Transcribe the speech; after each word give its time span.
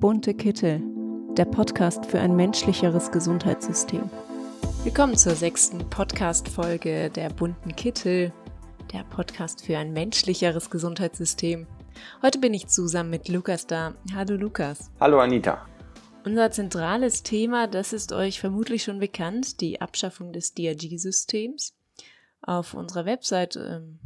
Bunte 0.00 0.32
Kittel, 0.32 0.80
der 1.36 1.44
Podcast 1.44 2.06
für 2.06 2.20
ein 2.20 2.34
menschlicheres 2.34 3.12
Gesundheitssystem. 3.12 4.08
Willkommen 4.82 5.14
zur 5.14 5.34
sechsten 5.34 5.90
Podcast-Folge 5.90 7.10
der 7.10 7.28
Bunten 7.28 7.76
Kittel, 7.76 8.32
der 8.94 9.04
Podcast 9.04 9.62
für 9.66 9.76
ein 9.76 9.92
menschlicheres 9.92 10.70
Gesundheitssystem. 10.70 11.66
Heute 12.22 12.38
bin 12.38 12.54
ich 12.54 12.68
zusammen 12.68 13.10
mit 13.10 13.28
Lukas 13.28 13.66
da. 13.66 13.92
Hallo 14.14 14.36
Lukas. 14.36 14.90
Hallo 15.00 15.20
Anita. 15.20 15.66
Unser 16.24 16.50
zentrales 16.50 17.22
Thema, 17.22 17.66
das 17.66 17.92
ist 17.92 18.14
euch 18.14 18.40
vermutlich 18.40 18.82
schon 18.82 19.00
bekannt, 19.00 19.60
die 19.60 19.82
Abschaffung 19.82 20.32
des 20.32 20.54
DRG-Systems. 20.54 21.74
Auf 22.40 22.72
unserer 22.72 23.04
Website, 23.04 23.56
ähm, 23.56 23.98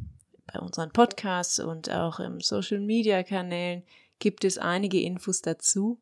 bei 0.53 0.59
unseren 0.59 0.91
Podcasts 0.91 1.61
und 1.61 1.89
auch 1.89 2.19
im 2.19 2.41
Social-Media-Kanälen 2.41 3.85
gibt 4.19 4.45
es 4.45 4.59
einige 4.59 5.01
Infos 5.01 5.43
dazu. 5.43 6.01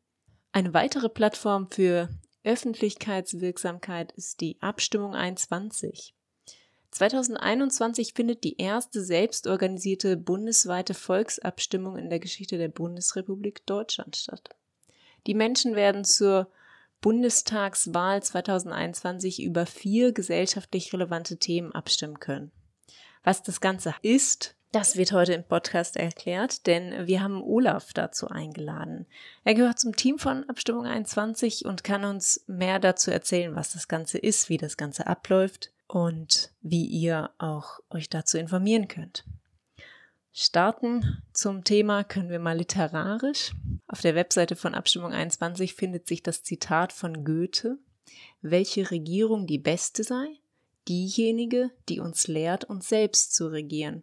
Eine 0.52 0.74
weitere 0.74 1.08
Plattform 1.08 1.70
für 1.70 2.08
Öffentlichkeitswirksamkeit 2.44 4.12
ist 4.12 4.40
die 4.40 4.61
Abstimmung 4.61 5.14
21. 5.14 6.14
2021 6.90 8.12
findet 8.12 8.44
die 8.44 8.58
erste 8.58 9.03
selbstorganisierte 9.03 10.17
bundesweite 10.17 10.93
Volksabstimmung 10.93 11.96
in 11.96 12.11
der 12.11 12.20
Geschichte 12.20 12.58
der 12.58 12.68
Bundesrepublik 12.68 13.64
Deutschland 13.64 14.17
statt. 14.17 14.50
Die 15.26 15.34
Menschen 15.34 15.75
werden 15.75 16.04
zur 16.04 16.50
Bundestagswahl 17.00 18.22
2021 18.22 19.42
über 19.42 19.67
vier 19.67 20.12
gesellschaftlich 20.12 20.92
relevante 20.92 21.39
Themen 21.39 21.72
abstimmen 21.72 22.20
können. 22.20 22.53
Was 23.25 23.42
das 23.42 23.61
Ganze 23.61 23.94
ist, 24.03 24.56
das 24.72 24.96
wird 24.96 25.12
heute 25.12 25.35
im 25.35 25.44
Podcast 25.44 25.96
erklärt, 25.96 26.67
denn 26.67 27.07
wir 27.07 27.22
haben 27.22 27.43
Olaf 27.43 27.93
dazu 27.93 28.29
eingeladen. 28.29 29.07
Er 29.45 29.54
gehört 29.54 29.79
zum 29.79 29.95
Team 29.95 30.18
von 30.18 30.48
Abstimmung 30.48 30.86
21 30.86 31.67
und 31.67 31.85
kann 31.85 32.05
uns 32.05 32.42
mehr 32.47 32.78
dazu 32.78 33.11
erzählen, 33.11 33.55
was 33.55 33.73
das 33.73 33.87
Ganze 33.87 34.17
ist, 34.17 34.48
wie 34.48 34.56
das 34.56 34.78
Ganze 34.78 35.06
abläuft 35.06 35.73
und 35.89 36.50
wie 36.62 36.87
ihr 36.87 37.31
auch 37.37 37.81
euch 37.91 38.09
dazu 38.09 38.39
informieren 38.39 38.89
könnt. 38.89 39.25
Starten 40.33 41.23
zum 41.34 41.65
Thema 41.65 42.03
können 42.03 42.31
wir 42.31 42.39
mal 42.39 42.56
literarisch. 42.56 43.53
Auf 43.87 44.00
der 44.00 44.15
Webseite 44.15 44.56
von 44.56 44.75
Abstimmung 44.75 45.12
21 45.12 45.75
findet 45.75 46.06
sich 46.09 46.23
das 46.23 46.43
Zitat 46.43 46.95
von 46.95 47.25
Goethe, 47.25 47.77
welche 48.41 48.91
Regierung 48.91 49.47
die 49.47 49.59
beste 49.59 50.03
sei? 50.03 50.27
Diejenige, 50.89 51.70
die 51.91 52.00
uns 52.00 52.27
lehrt, 52.27 52.65
uns 52.65 52.89
selbst 52.89 53.34
zu 53.34 53.48
regieren. 53.48 54.03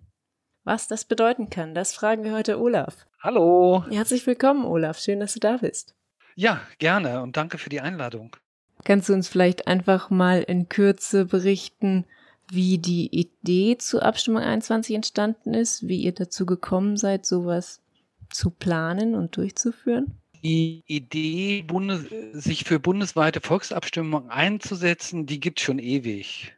Was 0.63 0.87
das 0.87 1.05
bedeuten 1.05 1.49
kann, 1.49 1.73
das 1.73 1.93
fragen 1.93 2.23
wir 2.23 2.33
heute 2.33 2.59
Olaf. 2.59 3.07
Hallo. 3.21 3.85
Herzlich 3.89 4.27
willkommen, 4.27 4.65
Olaf. 4.65 4.99
Schön, 4.99 5.19
dass 5.19 5.33
du 5.33 5.39
da 5.39 5.57
bist. 5.57 5.95
Ja, 6.35 6.61
gerne 6.77 7.21
und 7.21 7.37
danke 7.37 7.57
für 7.57 7.69
die 7.69 7.81
Einladung. 7.81 8.35
Kannst 8.83 9.09
du 9.09 9.13
uns 9.13 9.27
vielleicht 9.27 9.67
einfach 9.67 10.09
mal 10.09 10.41
in 10.41 10.69
Kürze 10.69 11.25
berichten, 11.25 12.05
wie 12.51 12.77
die 12.77 13.07
Idee 13.07 13.77
zur 13.77 14.03
Abstimmung 14.03 14.41
21 14.41 14.95
entstanden 14.95 15.53
ist, 15.53 15.87
wie 15.87 16.01
ihr 16.01 16.13
dazu 16.13 16.45
gekommen 16.45 16.97
seid, 16.97 17.25
sowas 17.25 17.81
zu 18.29 18.49
planen 18.49 19.15
und 19.15 19.37
durchzuführen? 19.37 20.19
Die 20.43 20.83
Idee, 20.87 21.63
Bundes 21.63 22.05
sich 22.31 22.63
für 22.63 22.79
bundesweite 22.79 23.41
Volksabstimmungen 23.41 24.29
einzusetzen, 24.29 25.25
die 25.25 25.39
gibt 25.39 25.59
es 25.59 25.65
schon 25.65 25.79
ewig 25.79 26.55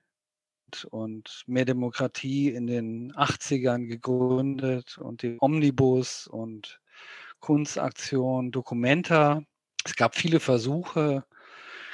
und 0.86 1.44
Mehr 1.48 1.66
Demokratie 1.66 2.50
in 2.50 2.68
den 2.68 3.14
80ern 3.14 3.88
gegründet 3.88 4.98
und 4.98 5.24
den 5.24 5.38
Omnibus 5.40 6.28
und 6.28 6.80
Kunstaktion, 7.40 8.52
Documenta. 8.52 9.44
Es 9.84 9.96
gab 9.96 10.16
viele 10.16 10.40
Versuche, 10.40 11.26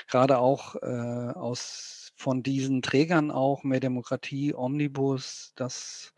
gerade 0.07 0.37
auch 0.39 0.75
äh, 0.75 1.31
aus 1.35 2.11
von 2.15 2.41
diesen 2.43 2.81
Trägern 2.81 3.31
auch 3.31 3.63
Mehr 3.63 3.79
Demokratie, 3.79 4.53
Omnibus, 4.53 5.53
das 5.55 6.13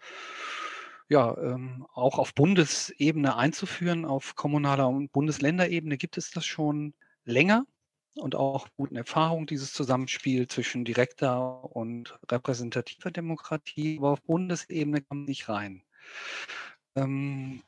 ja 1.10 1.38
ähm, 1.38 1.86
auch 1.94 2.18
auf 2.18 2.34
Bundesebene 2.34 3.36
einzuführen. 3.36 4.06
Auf 4.06 4.36
kommunaler 4.36 4.88
und 4.88 5.12
Bundesländerebene 5.12 5.98
gibt 5.98 6.18
es 6.18 6.32
das 6.32 6.46
schon 6.46 6.94
länger 7.26 7.66
und 8.16 8.36
auch 8.36 8.68
guten 8.76 8.96
Erfahrungen, 8.96 9.46
dieses 9.48 9.74
Zusammenspiel 9.74 10.48
zwischen 10.48 10.86
direkter 10.86 11.64
und 11.76 12.20
repräsentativer 12.30 13.12
Demokratie, 13.12 13.98
aber 13.98 14.12
auf 14.12 14.22
Bundesebene 14.22 15.02
kam 15.02 15.24
nicht 15.24 15.50
rein. 15.50 15.84
Ähm, 16.96 17.62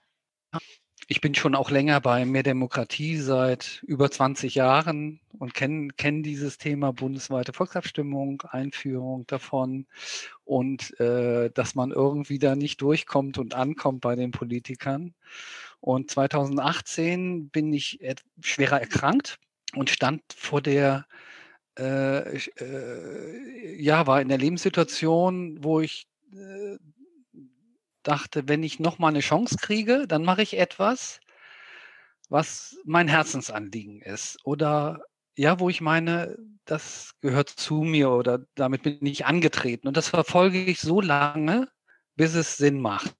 ich 1.08 1.20
bin 1.20 1.36
schon 1.36 1.56
auch 1.56 1.72
länger 1.72 2.00
bei 2.00 2.26
Mehr 2.26 2.44
Demokratie 2.44 3.18
seit 3.18 3.84
über 3.86 4.10
20 4.10 4.56
Jahren 4.56 5.20
und 5.38 5.54
kenne 5.54 5.90
kenn 5.98 6.24
dieses 6.24 6.58
Thema 6.58 6.94
bundesweite 6.94 7.54
Volksabstimmung, 7.54 8.44
Einführung 8.44 9.28
davon 9.28 9.88
und 10.46 10.98
äh, 11.00 11.50
dass 11.52 11.76
man 11.76 11.92
irgendwie 11.92 12.40
da 12.40 12.56
nicht 12.56 12.82
durchkommt 12.82 13.38
und 13.38 13.56
ankommt 13.56 14.02
bei 14.02 14.16
den 14.16 14.32
Politikern. 14.32 15.14
Und 15.82 16.12
2018 16.12 17.50
bin 17.50 17.74
ich 17.74 18.00
schwerer 18.42 18.80
erkrankt 18.80 19.40
und 19.76 19.90
stand 19.90 20.22
vor 20.36 20.62
der, 20.62 21.06
äh, 21.78 22.38
äh, 22.38 23.82
ja, 23.82 24.08
war 24.08 24.22
in 24.22 24.30
der 24.30 24.38
Lebenssituation, 24.38 25.64
wo 25.64 25.80
ich 25.80 26.08
äh, 26.34 26.78
dachte, 28.04 28.48
wenn 28.48 28.64
ich 28.64 28.80
noch 28.80 29.00
mal 29.00 29.10
eine 29.10 29.20
Chance 29.20 29.58
kriege, 29.60 30.06
dann 30.08 30.24
mache 30.24 30.42
ich 30.42 30.58
etwas, 30.58 31.20
was 32.30 32.78
mein 32.86 33.08
Herzensanliegen 33.08 34.02
ist. 34.02 34.38
Oder 34.44 35.02
ja, 35.36 35.60
wo 35.60 35.70
ich 35.70 35.82
meine, 35.82 36.38
das 36.66 37.14
gehört 37.22 37.50
zu 37.50 37.84
mir 37.84 38.12
oder 38.12 38.46
damit 38.56 38.84
bin 38.84 39.06
ich 39.06 39.26
angetreten. 39.26 39.88
Und 39.88 39.98
das 39.98 40.10
verfolge 40.10 40.64
ich 40.64 40.80
so 40.80 41.02
lange, 41.02 41.70
bis 42.16 42.36
es 42.36 42.58
Sinn 42.58 42.80
macht. 42.80 43.14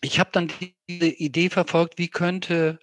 Ich 0.00 0.20
habe 0.20 0.30
dann 0.32 0.50
diese 0.88 1.08
Idee 1.08 1.50
verfolgt, 1.50 1.98
wie 1.98 2.08
könnte 2.08 2.78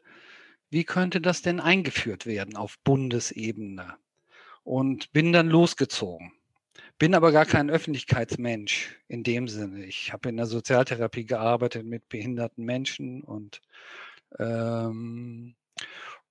wie 0.75 0.83
könnte 0.83 1.21
das 1.21 1.41
denn 1.41 1.61
eingeführt 1.61 2.25
werden 2.25 2.57
auf 2.57 2.77
Bundesebene? 2.79 3.95
Und 4.65 5.13
bin 5.13 5.31
dann 5.31 5.47
losgezogen. 5.47 6.33
Bin 6.99 7.15
aber 7.15 7.31
gar 7.31 7.45
kein 7.45 7.69
Öffentlichkeitsmensch 7.69 8.99
in 9.07 9.23
dem 9.23 9.47
Sinne. 9.47 9.85
Ich 9.85 10.11
habe 10.11 10.27
in 10.27 10.35
der 10.35 10.47
Sozialtherapie 10.47 11.25
gearbeitet 11.25 11.85
mit 11.85 12.09
behinderten 12.09 12.65
Menschen 12.65 13.23
und 13.23 13.61
ähm, 14.37 15.55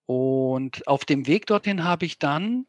und 0.05 0.87
auf 0.89 1.07
dem 1.07 1.27
Weg 1.27 1.47
dorthin 1.47 1.85
habe 1.85 2.05
ich 2.05 2.19
dann 2.19 2.67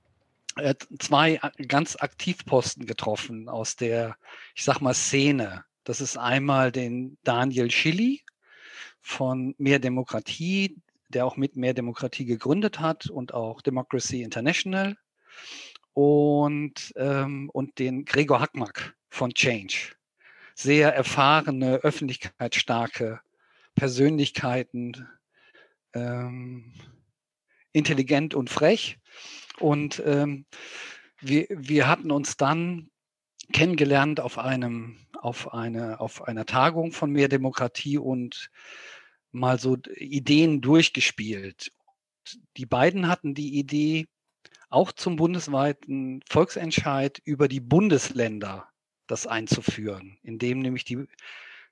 äh, 0.55 0.75
zwei 0.97 1.41
ganz 1.67 1.97
Aktivposten 1.97 2.85
getroffen 2.85 3.49
aus 3.49 3.75
der, 3.75 4.15
ich 4.55 4.63
sag 4.63 4.79
mal, 4.79 4.93
Szene. 4.93 5.65
Das 5.83 5.99
ist 5.99 6.15
einmal 6.15 6.71
den 6.71 7.17
Daniel 7.25 7.69
Schilly 7.69 8.23
von 9.01 9.55
Mehr 9.57 9.79
Demokratie, 9.79 10.77
der 11.09 11.25
auch 11.25 11.37
mit 11.37 11.55
Mehr 11.55 11.73
Demokratie 11.73 12.25
gegründet 12.25 12.79
hat 12.79 13.07
und 13.07 13.33
auch 13.33 13.61
Democracy 13.61 14.21
International 14.21 14.97
und, 15.93 16.93
ähm, 16.97 17.49
und 17.51 17.79
den 17.79 18.05
Gregor 18.05 18.41
Hackmack 18.41 18.95
von 19.09 19.33
Change. 19.33 19.95
Sehr 20.55 20.93
erfahrene, 20.93 21.77
öffentlichkeitsstarke 21.77 23.21
Persönlichkeiten, 23.75 25.07
ähm, 25.93 26.73
intelligent 27.71 28.33
und 28.33 28.49
frech. 28.49 28.97
Und 29.59 30.01
ähm, 30.05 30.45
wir, 31.19 31.47
wir 31.49 31.87
hatten 31.87 32.11
uns 32.11 32.37
dann 32.37 32.89
kennengelernt 33.51 34.19
auf 34.19 34.37
einem, 34.37 34.97
auf 35.13 35.53
eine, 35.53 35.99
auf 35.99 36.23
einer 36.27 36.45
Tagung 36.45 36.91
von 36.91 37.11
Mehr 37.11 37.27
Demokratie 37.27 37.97
und 37.97 38.49
mal 39.35 39.59
so 39.59 39.77
Ideen 39.95 40.61
durchgespielt. 40.61 41.71
Die 42.57 42.65
beiden 42.65 43.07
hatten 43.07 43.35
die 43.35 43.59
Idee, 43.59 44.07
auch 44.69 44.91
zum 44.91 45.15
bundesweiten 45.15 46.21
Volksentscheid 46.27 47.21
über 47.23 47.47
die 47.47 47.59
Bundesländer 47.59 48.67
das 49.07 49.27
einzuführen, 49.27 50.17
indem 50.23 50.59
nämlich 50.59 50.83
die, 50.85 51.05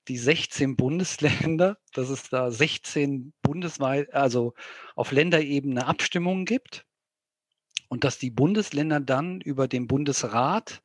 die 0.08 0.18
16 0.18 0.76
Bundesländer, 0.76 1.78
dass 1.94 2.10
es 2.10 2.30
da 2.30 2.52
16 2.52 3.34
bundesweit, 3.42 4.14
also 4.14 4.54
auf 4.96 5.12
Länderebene 5.12 5.88
Abstimmungen 5.88 6.46
gibt 6.46 6.86
und 7.90 8.04
dass 8.04 8.20
die 8.20 8.30
Bundesländer 8.30 9.00
dann 9.00 9.42
über 9.42 9.68
den 9.68 9.88
Bundesrat 9.88 10.82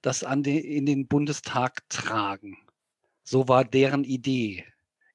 das 0.00 0.22
an 0.22 0.42
den, 0.44 0.58
in 0.58 0.86
den 0.86 1.08
Bundestag 1.08 1.88
tragen. 1.88 2.56
So 3.24 3.48
war 3.48 3.64
deren 3.64 4.04
Idee 4.04 4.64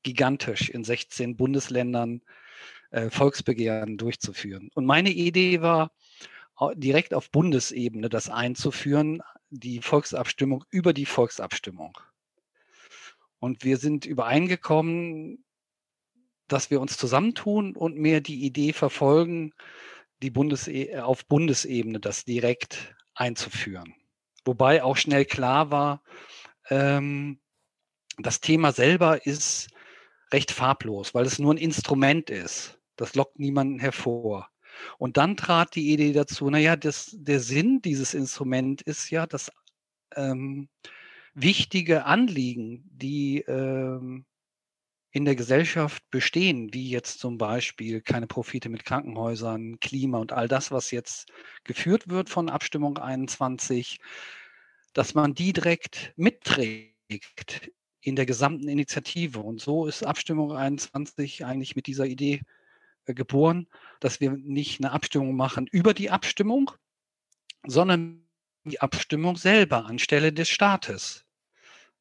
gigantisch 0.04 0.70
in 0.70 0.84
16 0.84 1.36
Bundesländern 1.36 2.22
äh, 2.92 3.10
Volksbegehren 3.10 3.98
durchzuführen. 3.98 4.70
Und 4.74 4.86
meine 4.86 5.10
Idee 5.10 5.62
war, 5.62 5.92
direkt 6.76 7.14
auf 7.14 7.32
Bundesebene 7.32 8.10
das 8.10 8.30
einzuführen, 8.30 9.22
die 9.50 9.82
Volksabstimmung 9.82 10.64
über 10.70 10.94
die 10.94 11.06
Volksabstimmung. 11.06 11.98
Und 13.40 13.64
wir 13.64 13.78
sind 13.78 14.06
übereingekommen, 14.06 15.44
dass 16.48 16.70
wir 16.70 16.80
uns 16.80 16.98
zusammentun 16.98 17.76
und 17.76 17.98
mehr 17.98 18.22
die 18.22 18.46
Idee 18.46 18.74
verfolgen, 18.74 19.54
die 20.22 20.30
Bundese 20.30 21.04
auf 21.04 21.26
Bundesebene 21.26 22.00
das 22.00 22.24
direkt 22.24 22.96
einzuführen. 23.16 23.94
Wobei 24.46 24.84
auch 24.84 24.98
schnell 24.98 25.26
klar 25.26 25.72
war, 25.72 26.04
ähm, 26.70 27.40
das 28.18 28.40
Thema 28.40 28.72
selber 28.72 29.26
ist 29.26 29.70
recht 30.34 30.52
farblos, 30.52 31.14
weil 31.14 31.26
es 31.26 31.40
nur 31.40 31.54
ein 31.54 31.58
Instrument 31.58 32.30
ist. 32.30 32.80
Das 32.96 33.16
lockt 33.16 33.40
niemanden 33.40 33.80
hervor. 33.80 34.50
Und 34.98 35.18
dann 35.18 35.38
trat 35.38 35.76
die 35.76 35.94
Idee 35.94 36.14
dazu, 36.14 36.50
naja, 36.50 36.76
das, 36.76 37.12
der 37.14 37.40
Sinn 37.40 37.82
dieses 37.82 38.14
Instrument 38.14 38.82
ist 38.82 39.10
ja, 39.12 39.28
dass 39.28 39.52
ähm, 40.16 40.68
wichtige 41.34 42.06
Anliegen, 42.06 42.84
die 42.92 43.40
ähm, 43.42 44.26
in 45.12 45.26
der 45.26 45.36
Gesellschaft 45.36 46.04
bestehen, 46.10 46.74
wie 46.74 46.90
jetzt 46.90 47.20
zum 47.20 47.38
Beispiel 47.38 48.02
keine 48.02 48.26
Profite 48.26 48.70
mit 48.70 48.84
Krankenhäusern, 48.84 49.80
Klima 49.80 50.18
und 50.18 50.32
all 50.32 50.48
das, 50.48 50.72
was 50.72 50.90
jetzt 50.90 51.32
geführt 51.64 52.10
wird 52.10 52.30
von 52.30 52.50
Abstimmung 52.50 52.98
21, 52.98 54.00
dass 54.94 55.14
man 55.14 55.36
die 55.36 55.54
direkt 55.54 56.14
mitträgt 56.16 57.72
in 58.04 58.16
der 58.16 58.26
gesamten 58.26 58.68
Initiative. 58.68 59.40
Und 59.40 59.62
so 59.62 59.88
ist 59.88 60.06
Abstimmung 60.06 60.52
21 60.52 61.46
eigentlich 61.46 61.76
mit 61.76 61.88
dieser 61.88 62.06
Idee 62.06 62.42
äh, 63.06 63.14
geboren, 63.14 63.68
dass 64.02 64.20
wir 64.20 64.32
nicht 64.32 64.82
eine 64.82 64.92
Abstimmung 64.92 65.36
machen 65.36 65.68
über 65.72 65.94
die 65.94 66.12
Abstimmung, 66.12 66.72
sondern 67.66 68.26
die 68.66 68.82
Abstimmung 68.82 69.38
selber 69.38 69.86
anstelle 69.86 70.34
des 70.34 70.50
Staates. 70.50 71.26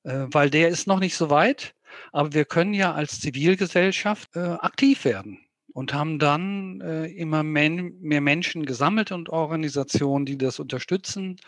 Äh, 0.02 0.26
weil 0.26 0.50
der 0.50 0.68
ist 0.68 0.88
noch 0.88 0.98
nicht 0.98 1.16
so 1.16 1.30
weit, 1.30 1.74
aber 2.10 2.34
wir 2.34 2.44
können 2.46 2.74
ja 2.74 2.92
als 2.92 3.20
Zivilgesellschaft 3.20 4.34
äh, 4.34 4.40
aktiv 4.40 5.04
werden 5.04 5.38
und 5.72 5.94
haben 5.94 6.18
dann 6.18 6.82
immer 6.82 7.42
mehr 7.42 8.20
Menschen 8.20 8.66
gesammelt 8.66 9.10
und 9.10 9.30
Organisationen, 9.30 10.26
die 10.26 10.36
das 10.36 10.60
unterstützen. 10.60 11.40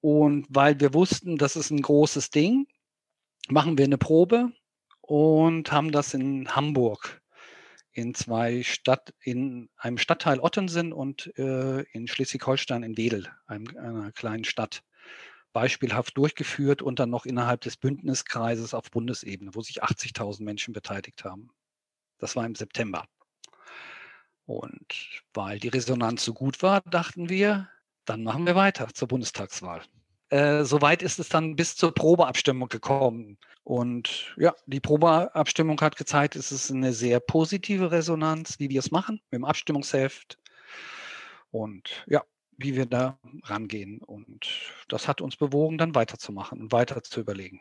Und 0.00 0.48
weil 0.48 0.80
wir 0.80 0.94
wussten, 0.94 1.36
das 1.36 1.54
ist 1.54 1.70
ein 1.70 1.80
großes 1.80 2.30
Ding, 2.30 2.66
machen 3.48 3.78
wir 3.78 3.84
eine 3.84 3.98
Probe 3.98 4.52
und 5.00 5.70
haben 5.72 5.92
das 5.92 6.14
in 6.14 6.54
Hamburg 6.54 7.22
in 7.96 8.14
zwei 8.14 8.62
Stadt, 8.62 9.14
in 9.20 9.70
einem 9.78 9.96
Stadtteil 9.96 10.38
Ottensen 10.40 10.92
und 10.92 11.32
äh, 11.38 11.80
in 11.92 12.06
Schleswig-Holstein 12.06 12.82
in 12.82 12.98
Wedel, 12.98 13.26
einem, 13.46 13.74
einer 13.78 14.12
kleinen 14.12 14.44
Stadt, 14.44 14.82
beispielhaft 15.54 16.18
durchgeführt 16.18 16.82
und 16.82 16.98
dann 16.98 17.08
noch 17.08 17.24
innerhalb 17.24 17.62
des 17.62 17.78
Bündniskreises 17.78 18.74
auf 18.74 18.90
Bundesebene, 18.90 19.54
wo 19.54 19.62
sich 19.62 19.82
80.000 19.82 20.42
Menschen 20.42 20.74
beteiligt 20.74 21.24
haben. 21.24 21.48
Das 22.18 22.36
war 22.36 22.44
im 22.44 22.54
September. 22.54 23.06
Und 24.44 25.22
weil 25.32 25.58
die 25.58 25.68
Resonanz 25.68 26.22
so 26.22 26.34
gut 26.34 26.62
war, 26.62 26.82
dachten 26.82 27.30
wir, 27.30 27.70
dann 28.04 28.22
machen 28.22 28.44
wir 28.44 28.54
weiter 28.54 28.88
zur 28.92 29.08
Bundestagswahl. 29.08 29.82
Äh, 30.30 30.64
Soweit 30.64 31.02
ist 31.02 31.18
es 31.18 31.28
dann 31.28 31.56
bis 31.56 31.76
zur 31.76 31.94
Probeabstimmung 31.94 32.68
gekommen. 32.68 33.38
Und 33.64 34.34
ja, 34.36 34.54
die 34.66 34.80
Probeabstimmung 34.80 35.80
hat 35.80 35.96
gezeigt, 35.96 36.36
es 36.36 36.52
ist 36.52 36.70
eine 36.70 36.92
sehr 36.92 37.20
positive 37.20 37.90
Resonanz, 37.90 38.58
wie 38.58 38.70
wir 38.70 38.78
es 38.78 38.90
machen, 38.90 39.20
mit 39.30 39.40
dem 39.40 39.44
Abstimmungsheft. 39.44 40.38
Und 41.50 42.04
ja, 42.06 42.22
wie 42.58 42.76
wir 42.76 42.86
da 42.86 43.18
rangehen. 43.44 43.98
Und 43.98 44.46
das 44.88 45.08
hat 45.08 45.20
uns 45.20 45.36
bewogen, 45.36 45.78
dann 45.78 45.94
weiterzumachen 45.94 46.60
und 46.60 46.72
weiter 46.72 47.02
zu 47.02 47.20
überlegen. 47.20 47.60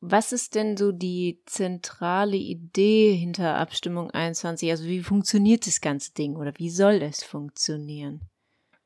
Was 0.00 0.32
ist 0.32 0.54
denn 0.54 0.76
so 0.76 0.92
die 0.92 1.40
zentrale 1.46 2.36
Idee 2.36 3.14
hinter 3.14 3.56
Abstimmung 3.56 4.10
21? 4.10 4.70
Also 4.70 4.84
wie 4.84 5.00
funktioniert 5.00 5.66
das 5.66 5.80
ganze 5.80 6.12
Ding 6.12 6.36
oder 6.36 6.52
wie 6.56 6.70
soll 6.70 7.02
es 7.02 7.24
funktionieren? 7.24 8.20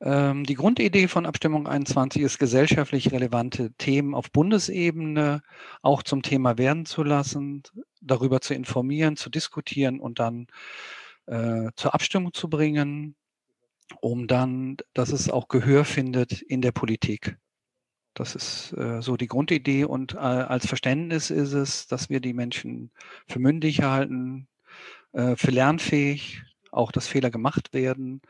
Ähm, 0.02 0.44
die 0.44 0.55
Grundidee 0.55 1.08
von 1.08 1.26
Abstimmung 1.26 1.67
21 1.67 2.23
ist, 2.23 2.38
gesellschaftlich 2.38 3.12
relevante 3.12 3.73
Themen 3.73 4.14
auf 4.14 4.31
Bundesebene 4.31 5.43
auch 5.82 6.02
zum 6.02 6.23
Thema 6.23 6.56
werden 6.56 6.87
zu 6.87 7.02
lassen, 7.02 7.62
darüber 8.00 8.41
zu 8.41 8.55
informieren, 8.55 9.17
zu 9.17 9.29
diskutieren 9.29 10.00
und 10.00 10.19
dann 10.19 10.47
äh, 11.26 11.70
zur 11.76 11.94
Abstimmung 11.94 12.32
zu 12.32 12.49
bringen, 12.49 13.14
um 14.00 14.26
dann, 14.26 14.79
dass 14.94 15.12
es 15.12 15.29
auch 15.29 15.49
Gehör 15.49 15.85
findet 15.85 16.41
in 16.41 16.62
der 16.62 16.73
Politik. 16.73 17.37
Das 18.14 18.35
ist 18.35 18.73
äh, 18.73 19.02
so 19.02 19.17
die 19.17 19.29
Grundidee 19.29 19.85
und 19.85 20.14
äh, 20.14 20.19
als 20.19 20.67
Verständnis 20.67 21.31
ist 21.31 21.52
es, 21.52 21.87
dass 21.88 22.08
wir 22.08 22.20
die 22.20 22.32
Menschen 22.32 22.91
für 23.29 23.38
mündig 23.38 23.82
halten, 23.82 24.49
äh, 25.12 25.37
für 25.37 25.50
lernfähig, 25.50 26.43
auch 26.73 26.91
dass 26.91 27.06
Fehler 27.06 27.31
gemacht 27.31 27.75
werden 27.75 28.23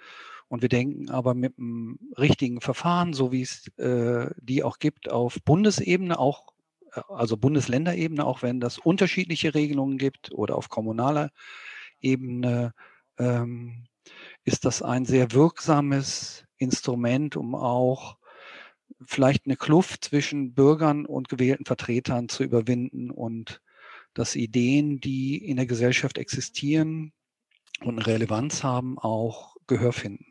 und 0.51 0.63
wir 0.63 0.69
denken 0.69 1.11
aber 1.11 1.35
mit 1.35 1.57
einem 1.59 2.01
richtigen 2.19 2.61
Verfahren, 2.61 3.13
so 3.13 3.31
wie 3.31 3.43
es 3.43 3.69
äh, 3.79 4.31
die 4.37 4.65
auch 4.65 4.81
gibt, 4.81 5.09
auf 5.09 5.39
Bundesebene, 5.45 6.19
auch 6.19 6.49
äh, 6.93 7.01
also 7.09 7.37
Bundesländerebene, 7.37 8.25
auch 8.27 8.43
wenn 8.43 8.59
das 8.59 8.77
unterschiedliche 8.77 9.55
Regelungen 9.55 9.97
gibt 9.97 10.33
oder 10.33 10.57
auf 10.57 10.69
kommunaler 10.69 11.31
Ebene, 12.01 12.75
ähm, 13.17 13.85
ist 14.43 14.65
das 14.65 14.83
ein 14.83 15.05
sehr 15.05 15.31
wirksames 15.31 16.45
Instrument, 16.57 17.37
um 17.37 17.55
auch 17.55 18.17
vielleicht 19.07 19.47
eine 19.47 19.57
Kluft 19.57 20.05
zwischen 20.07 20.53
Bürgern 20.53 21.07
und 21.07 21.29
gewählten 21.29 21.65
Vertretern 21.65 22.29
zu 22.29 22.43
überwinden 22.43 23.13
und 23.13 23.63
dass 24.15 24.35
Ideen, 24.35 25.01
die 25.01 25.37
in 25.37 25.59
der 25.59 25.67
Gesellschaft 25.67 26.19
existieren 26.19 27.13
und 27.85 28.01
Relevanz 28.01 28.65
haben, 28.65 28.99
auch 28.99 29.55
Gehör 29.69 29.93
finden. 29.93 30.30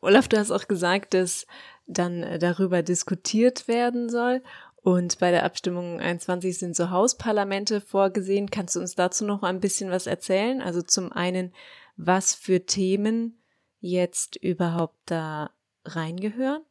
Olaf, 0.00 0.28
du 0.28 0.38
hast 0.38 0.50
auch 0.50 0.68
gesagt, 0.68 1.14
dass 1.14 1.46
dann 1.86 2.22
äh, 2.22 2.38
darüber 2.38 2.82
diskutiert 2.82 3.68
werden 3.68 4.08
soll. 4.08 4.42
Und 4.76 5.18
bei 5.18 5.30
der 5.32 5.44
Abstimmung 5.44 6.00
21 6.00 6.58
sind 6.58 6.76
so 6.76 6.90
Hausparlamente 6.90 7.80
vorgesehen. 7.80 8.50
Kannst 8.50 8.76
du 8.76 8.80
uns 8.80 8.94
dazu 8.94 9.24
noch 9.24 9.42
ein 9.42 9.60
bisschen 9.60 9.90
was 9.90 10.06
erzählen? 10.06 10.60
Also 10.60 10.82
zum 10.82 11.10
einen, 11.12 11.52
was 11.96 12.34
für 12.34 12.66
Themen 12.66 13.38
jetzt 13.80 14.36
überhaupt 14.36 14.98
da 15.06 15.50
reingehören 15.84 16.62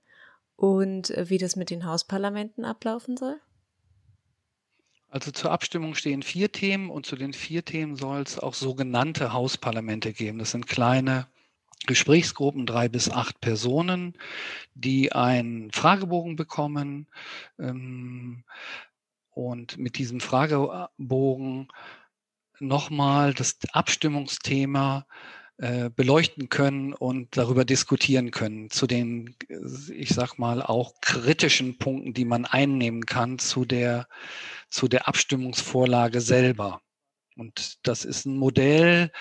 und 0.55 1.09
äh, 1.11 1.29
wie 1.29 1.37
das 1.37 1.55
mit 1.55 1.69
den 1.69 1.85
Hausparlamenten 1.85 2.65
ablaufen 2.65 3.17
soll? 3.17 3.39
Also 5.09 5.31
zur 5.31 5.51
Abstimmung 5.51 5.95
stehen 5.95 6.23
vier 6.23 6.51
Themen 6.51 6.89
und 6.89 7.05
zu 7.05 7.15
den 7.15 7.31
vier 7.31 7.63
Themen 7.63 7.95
soll 7.95 8.21
es 8.21 8.37
auch 8.37 8.53
sogenannte 8.53 9.31
Hausparlamente 9.31 10.11
geben. 10.11 10.39
Das 10.39 10.51
sind 10.51 10.67
kleine 10.67 11.27
Gesprächsgruppen, 11.85 12.65
drei 12.65 12.89
bis 12.89 13.09
acht 13.09 13.39
Personen, 13.41 14.13
die 14.73 15.11
einen 15.11 15.71
Fragebogen 15.71 16.35
bekommen 16.35 17.07
ähm, 17.59 18.43
und 19.31 19.77
mit 19.77 19.97
diesem 19.97 20.19
Fragebogen 20.19 21.67
nochmal 22.59 23.33
das 23.33 23.57
Abstimmungsthema 23.71 25.05
äh, 25.57 25.89
beleuchten 25.89 26.49
können 26.49 26.93
und 26.93 27.37
darüber 27.37 27.63
diskutieren 27.63 28.31
können 28.31 28.69
zu 28.69 28.87
den, 28.87 29.35
ich 29.93 30.09
sag 30.09 30.37
mal, 30.37 30.61
auch 30.61 30.95
kritischen 30.99 31.77
Punkten, 31.77 32.13
die 32.13 32.25
man 32.25 32.45
einnehmen 32.45 33.05
kann 33.05 33.39
zu 33.39 33.63
der, 33.63 34.07
zu 34.69 34.89
der 34.89 35.07
Abstimmungsvorlage 35.07 36.19
selber. 36.19 36.81
Und 37.37 37.87
das 37.87 38.03
ist 38.03 38.25
ein 38.25 38.37
Modell, 38.37 39.11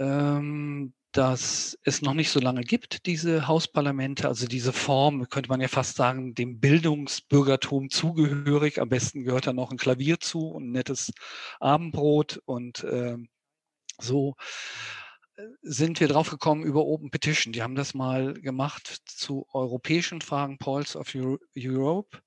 ähm, 0.00 0.94
dass 1.12 1.78
es 1.84 2.02
noch 2.02 2.14
nicht 2.14 2.30
so 2.30 2.40
lange 2.40 2.62
gibt, 2.62 3.06
diese 3.06 3.48
Hausparlamente, 3.48 4.28
also 4.28 4.46
diese 4.46 4.72
Form, 4.72 5.28
könnte 5.28 5.48
man 5.48 5.60
ja 5.60 5.68
fast 5.68 5.96
sagen, 5.96 6.34
dem 6.34 6.60
Bildungsbürgertum 6.60 7.90
zugehörig. 7.90 8.80
Am 8.80 8.88
besten 8.88 9.24
gehört 9.24 9.46
da 9.46 9.52
noch 9.52 9.70
ein 9.70 9.78
Klavier 9.78 10.20
zu 10.20 10.48
und 10.48 10.68
ein 10.68 10.72
nettes 10.72 11.12
Abendbrot 11.58 12.40
und 12.44 12.84
äh, 12.84 13.16
so 13.98 14.36
sind 15.62 16.00
wir 16.00 16.08
drauf 16.08 16.30
gekommen 16.30 16.64
über 16.64 16.84
Open 16.84 17.10
Petition. 17.10 17.52
Die 17.52 17.62
haben 17.62 17.74
das 17.74 17.94
mal 17.94 18.34
gemacht 18.34 19.02
zu 19.06 19.46
europäischen 19.52 20.20
Fragen, 20.20 20.58
Pulse 20.58 20.98
of 20.98 21.14
Europe. 21.56 22.18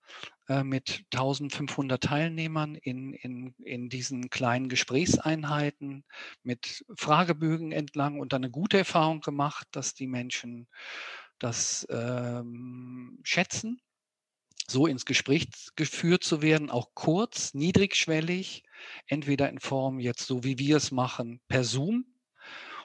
Äh, 0.50 0.64
mit 0.66 1.06
1500 1.14 2.04
Teilnehmern 2.04 2.76
in, 2.76 3.14
in, 3.14 3.56
in 3.64 3.88
diesen 3.88 4.30
kleinen 4.30 4.68
Gesprächseinheiten 4.68 6.04
mit 6.44 6.84
Fragebögen 6.98 7.72
entlang 7.72 8.20
und 8.20 8.34
dann 8.34 8.44
eine 8.44 8.52
gute 8.52 8.78
Erfahrung 8.78 9.22
gemacht, 9.22 9.68
dass 9.72 9.94
die 9.94 10.08
Menschen 10.08 10.68
das 11.40 11.88
ähm, 11.90 13.20
schätzen, 13.24 13.82
so 14.68 14.86
ins 14.86 15.06
Gespräch 15.06 15.48
geführt 15.78 16.26
zu 16.26 16.42
werden, 16.42 16.70
auch 16.70 16.90
kurz, 16.94 17.54
niedrigschwellig, 17.54 18.64
entweder 19.08 19.50
in 19.50 19.60
Form 19.60 19.98
jetzt 20.00 20.28
so 20.28 20.44
wie 20.44 20.60
wir 20.60 20.76
es 20.76 20.92
machen, 20.92 21.40
per 21.48 21.64
Zoom 21.64 22.13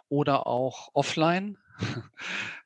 oder 0.08 0.46
auch 0.46 0.90
offline 0.94 1.58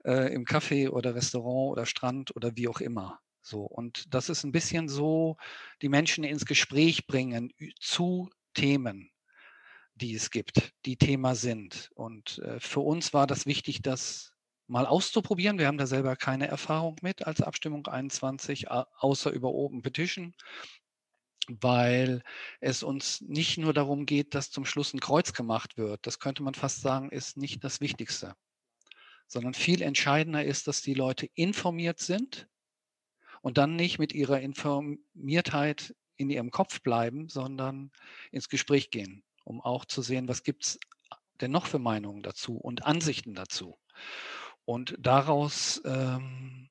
äh, 0.05 0.33
im 0.35 0.45
Café 0.45 0.91
oder 0.91 1.15
Restaurant 1.15 1.73
oder 1.73 1.87
Strand 1.87 2.35
oder 2.37 2.57
wie 2.57 2.69
auch 2.69 2.81
immer. 2.81 3.21
So, 3.43 3.63
und 3.63 4.15
das 4.15 4.29
ist 4.29 4.45
ein 4.45 4.53
bisschen 4.53 4.89
so, 4.89 5.37
die 5.83 5.89
Menschen 5.89 6.25
ins 6.25 6.47
Gespräch 6.47 7.07
bringen 7.07 7.53
zu 7.81 8.31
Themen. 8.55 9.11
die 9.95 10.15
es 10.15 10.31
gibt, 10.31 10.73
die 10.87 10.97
Thema 10.97 11.35
sind. 11.35 11.91
Und 11.95 12.39
äh, 12.39 12.61
für 12.61 12.81
uns 12.81 13.13
war 13.13 13.27
das 13.27 13.47
wichtig, 13.47 13.83
das 13.83 14.33
mal 14.67 14.87
auszuprobieren. 14.87 15.59
Wir 15.59 15.67
haben 15.67 15.79
da 15.79 15.87
selber 15.87 16.17
keine 16.17 16.49
Erfahrung 16.49 16.97
mit 17.03 17.27
als 17.27 17.43
Abstimmung 17.43 17.87
21, 17.87 18.71
außer 18.71 19.31
über 19.31 19.51
Open 19.53 19.83
Petition, 19.83 20.35
weil 21.49 22.23
es 22.61 22.83
uns 22.83 23.21
nicht 23.21 23.59
nur 23.59 23.73
darum 23.73 24.07
geht, 24.07 24.35
dass 24.35 24.51
zum 24.51 24.65
Schluss 24.65 24.95
ein 24.95 25.01
Kreuz 25.01 25.33
gemacht 25.33 25.77
wird. 25.77 26.07
Das 26.07 26.19
könnte 26.19 26.43
man 26.43 26.55
fast 26.55 26.81
sagen, 26.81 27.11
ist 27.11 27.37
nicht 27.37 27.65
das 27.65 27.81
Wichtigste, 27.81 28.35
sondern 29.27 29.55
viel 29.55 29.83
entscheidender 29.83 30.45
ist, 30.45 30.69
dass 30.69 30.83
die 30.83 30.95
Leute 30.95 31.29
informiert 31.35 31.99
sind 31.99 32.49
und 33.41 33.59
dann 33.59 33.77
nicht 33.77 33.99
mit 33.99 34.13
ihrer 34.13 34.41
Informiertheit 34.41 35.95
in 36.17 36.31
ihrem 36.31 36.51
Kopf 36.51 36.81
bleiben, 36.83 37.29
sondern 37.29 37.91
ins 38.31 38.49
Gespräch 38.49 38.91
gehen, 38.91 39.25
um 39.45 39.61
auch 39.61 39.85
zu 39.85 40.03
sehen, 40.03 40.29
was 40.29 40.43
gibt 40.43 40.65
es 40.65 40.81
denn 41.41 41.51
noch 41.51 41.67
für 41.67 41.79
Meinungen 41.79 42.23
dazu 42.23 42.57
und 42.57 42.85
Ansichten 42.85 43.35
dazu. 43.35 43.79
Und 44.65 44.97
daraus 45.01 45.83
ähm, 45.85 46.71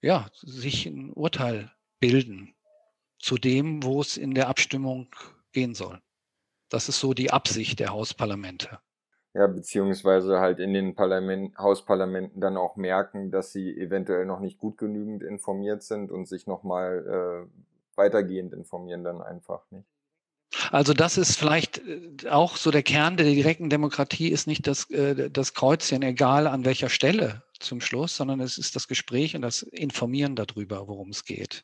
ja, 0.00 0.30
sich 0.34 0.86
ein 0.86 1.12
Urteil 1.12 1.72
bilden 1.98 2.55
zu 3.18 3.36
dem, 3.36 3.82
wo 3.82 4.00
es 4.00 4.16
in 4.16 4.34
der 4.34 4.48
Abstimmung 4.48 5.08
gehen 5.52 5.74
soll. 5.74 6.00
Das 6.68 6.88
ist 6.88 7.00
so 7.00 7.14
die 7.14 7.30
Absicht 7.30 7.80
der 7.80 7.90
Hausparlamente. 7.90 8.78
Ja, 9.34 9.46
beziehungsweise 9.46 10.40
halt 10.40 10.60
in 10.60 10.72
den 10.72 10.94
Parlament, 10.94 11.58
Hausparlamenten 11.58 12.40
dann 12.40 12.56
auch 12.56 12.76
merken, 12.76 13.30
dass 13.30 13.52
sie 13.52 13.76
eventuell 13.76 14.24
noch 14.24 14.40
nicht 14.40 14.58
gut 14.58 14.78
genügend 14.78 15.22
informiert 15.22 15.82
sind 15.82 16.10
und 16.10 16.26
sich 16.26 16.46
nochmal 16.46 17.46
äh, 17.46 17.96
weitergehend 17.96 18.54
informieren 18.54 19.04
dann 19.04 19.20
einfach 19.20 19.70
nicht. 19.70 19.95
Also 20.70 20.92
das 20.92 21.18
ist 21.18 21.36
vielleicht 21.36 21.78
äh, 21.78 22.28
auch 22.28 22.56
so 22.56 22.70
der 22.70 22.82
Kern 22.82 23.16
der 23.16 23.26
direkten 23.26 23.70
Demokratie 23.70 24.28
ist 24.28 24.46
nicht 24.46 24.66
das, 24.66 24.90
äh, 24.90 25.30
das 25.30 25.54
Kreuzchen, 25.54 26.02
egal 26.02 26.46
an 26.46 26.64
welcher 26.64 26.88
Stelle 26.88 27.42
zum 27.58 27.80
Schluss, 27.80 28.16
sondern 28.16 28.40
es 28.40 28.58
ist 28.58 28.76
das 28.76 28.88
Gespräch 28.88 29.34
und 29.34 29.42
das 29.42 29.62
Informieren 29.62 30.36
darüber, 30.36 30.88
worum 30.88 31.10
es 31.10 31.24
geht. 31.24 31.62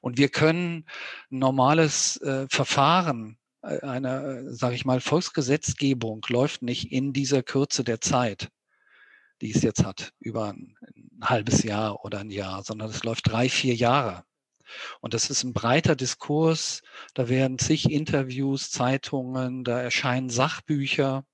Und 0.00 0.18
wir 0.18 0.28
können 0.28 0.86
normales 1.30 2.20
äh, 2.22 2.46
Verfahren 2.48 3.38
äh, 3.62 3.80
einer, 3.80 4.52
sage 4.52 4.74
ich 4.74 4.84
mal, 4.84 5.00
Volksgesetzgebung 5.00 6.24
läuft 6.28 6.62
nicht 6.62 6.92
in 6.92 7.12
dieser 7.12 7.42
Kürze 7.42 7.84
der 7.84 8.00
Zeit, 8.00 8.48
die 9.40 9.50
es 9.50 9.62
jetzt 9.62 9.84
hat, 9.84 10.12
über 10.18 10.50
ein, 10.50 10.76
ein 10.82 11.28
halbes 11.28 11.62
Jahr 11.62 12.04
oder 12.04 12.20
ein 12.20 12.30
Jahr, 12.30 12.62
sondern 12.62 12.90
es 12.90 13.04
läuft 13.04 13.30
drei, 13.30 13.48
vier 13.48 13.74
Jahre. 13.74 14.24
Und 15.00 15.14
das 15.14 15.30
ist 15.30 15.44
ein 15.44 15.52
breiter 15.52 15.96
Diskurs. 15.96 16.82
Da 17.14 17.28
werden 17.28 17.58
zig 17.58 17.90
Interviews, 17.90 18.70
Zeitungen, 18.70 19.64
da 19.64 19.80
erscheinen 19.80 20.30
Sachbücher 20.30 21.24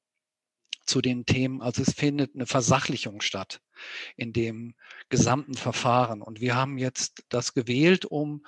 zu 0.85 1.01
den 1.01 1.25
Themen. 1.27 1.63
Also 1.63 1.83
es 1.83 1.93
findet 1.95 2.35
eine 2.35 2.47
Versachlichung 2.47 3.21
statt 3.21 3.61
in 4.17 4.33
dem 4.33 4.75
gesamten 5.09 5.55
Verfahren. 5.55 6.23
Und 6.23 6.41
wir 6.41 6.55
haben 6.55 6.79
jetzt 6.79 7.25
das 7.29 7.55
gewählt, 7.55 8.05
um 8.05 8.45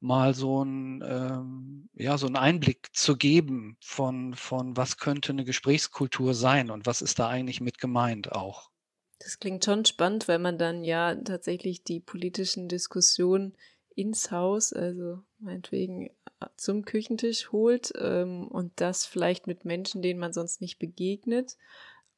mal 0.00 0.34
so 0.34 0.64
ein, 0.64 1.02
ähm, 1.06 1.88
ja, 1.94 2.18
so 2.18 2.26
einen 2.26 2.36
Einblick 2.36 2.88
zu 2.92 3.16
geben 3.16 3.76
von, 3.80 4.34
von 4.34 4.76
was 4.76 4.98
könnte 4.98 5.32
eine 5.32 5.44
Gesprächskultur 5.44 6.34
sein 6.34 6.70
und 6.70 6.86
was 6.86 7.02
ist 7.02 7.18
da 7.18 7.28
eigentlich 7.28 7.60
mit 7.60 7.78
gemeint 7.78 8.32
auch. 8.32 8.70
Das 9.18 9.38
klingt 9.38 9.64
schon 9.64 9.84
spannend, 9.84 10.28
weil 10.28 10.38
man 10.38 10.58
dann 10.58 10.84
ja 10.84 11.14
tatsächlich 11.14 11.82
die 11.82 12.00
politischen 12.00 12.68
Diskussionen 12.68 13.56
ins 13.96 14.30
Haus, 14.30 14.72
also 14.72 15.20
meinetwegen 15.38 16.08
äh, 16.40 16.46
zum 16.56 16.84
Küchentisch 16.84 17.50
holt 17.50 17.92
ähm, 17.98 18.46
und 18.48 18.72
das 18.76 19.06
vielleicht 19.06 19.46
mit 19.46 19.64
Menschen, 19.64 20.02
denen 20.02 20.20
man 20.20 20.32
sonst 20.32 20.60
nicht 20.60 20.78
begegnet. 20.78 21.56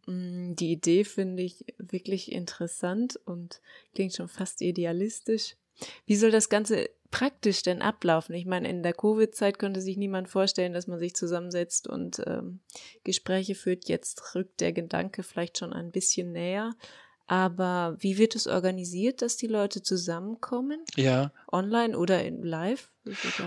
Mm, 0.07 0.55
die 0.55 0.73
Idee 0.73 1.05
finde 1.05 1.43
ich 1.43 1.65
wirklich 1.79 2.33
interessant 2.33 3.19
und 3.25 3.61
klingt 3.95 4.15
schon 4.15 4.29
fast 4.29 4.61
idealistisch. 4.61 5.57
Wie 6.07 6.17
soll 6.17 6.33
das 6.33 6.49
Ganze 6.49 6.91
praktisch 7.13 7.63
denn 7.63 7.81
ablaufen? 7.81 8.35
Ich 8.35 8.45
meine, 8.45 8.69
in 8.69 8.83
der 8.83 8.93
Covid-Zeit 8.93 9.61
könnte 9.61 9.81
sich 9.81 9.97
niemand 9.97 10.29
vorstellen, 10.29 10.73
dass 10.73 10.89
man 10.89 10.99
sich 10.99 11.15
zusammensetzt 11.15 11.87
und 11.87 12.21
ähm, 12.27 12.59
Gespräche 13.05 13.55
führt. 13.55 13.89
Jetzt 13.89 14.35
rückt 14.35 14.61
der 14.61 14.73
Gedanke 14.73 15.23
vielleicht 15.23 15.59
schon 15.59 15.73
ein 15.73 15.93
bisschen 15.93 16.33
näher. 16.33 16.75
Aber 17.29 17.95
wie 18.01 18.17
wird 18.17 18.35
es 18.35 18.47
organisiert, 18.47 19.21
dass 19.21 19.37
die 19.37 19.47
Leute 19.47 19.83
zusammenkommen? 19.83 20.83
Ja. 20.97 21.31
Online 21.53 21.97
oder 21.97 22.25
in 22.25 22.43
live? 22.43 22.91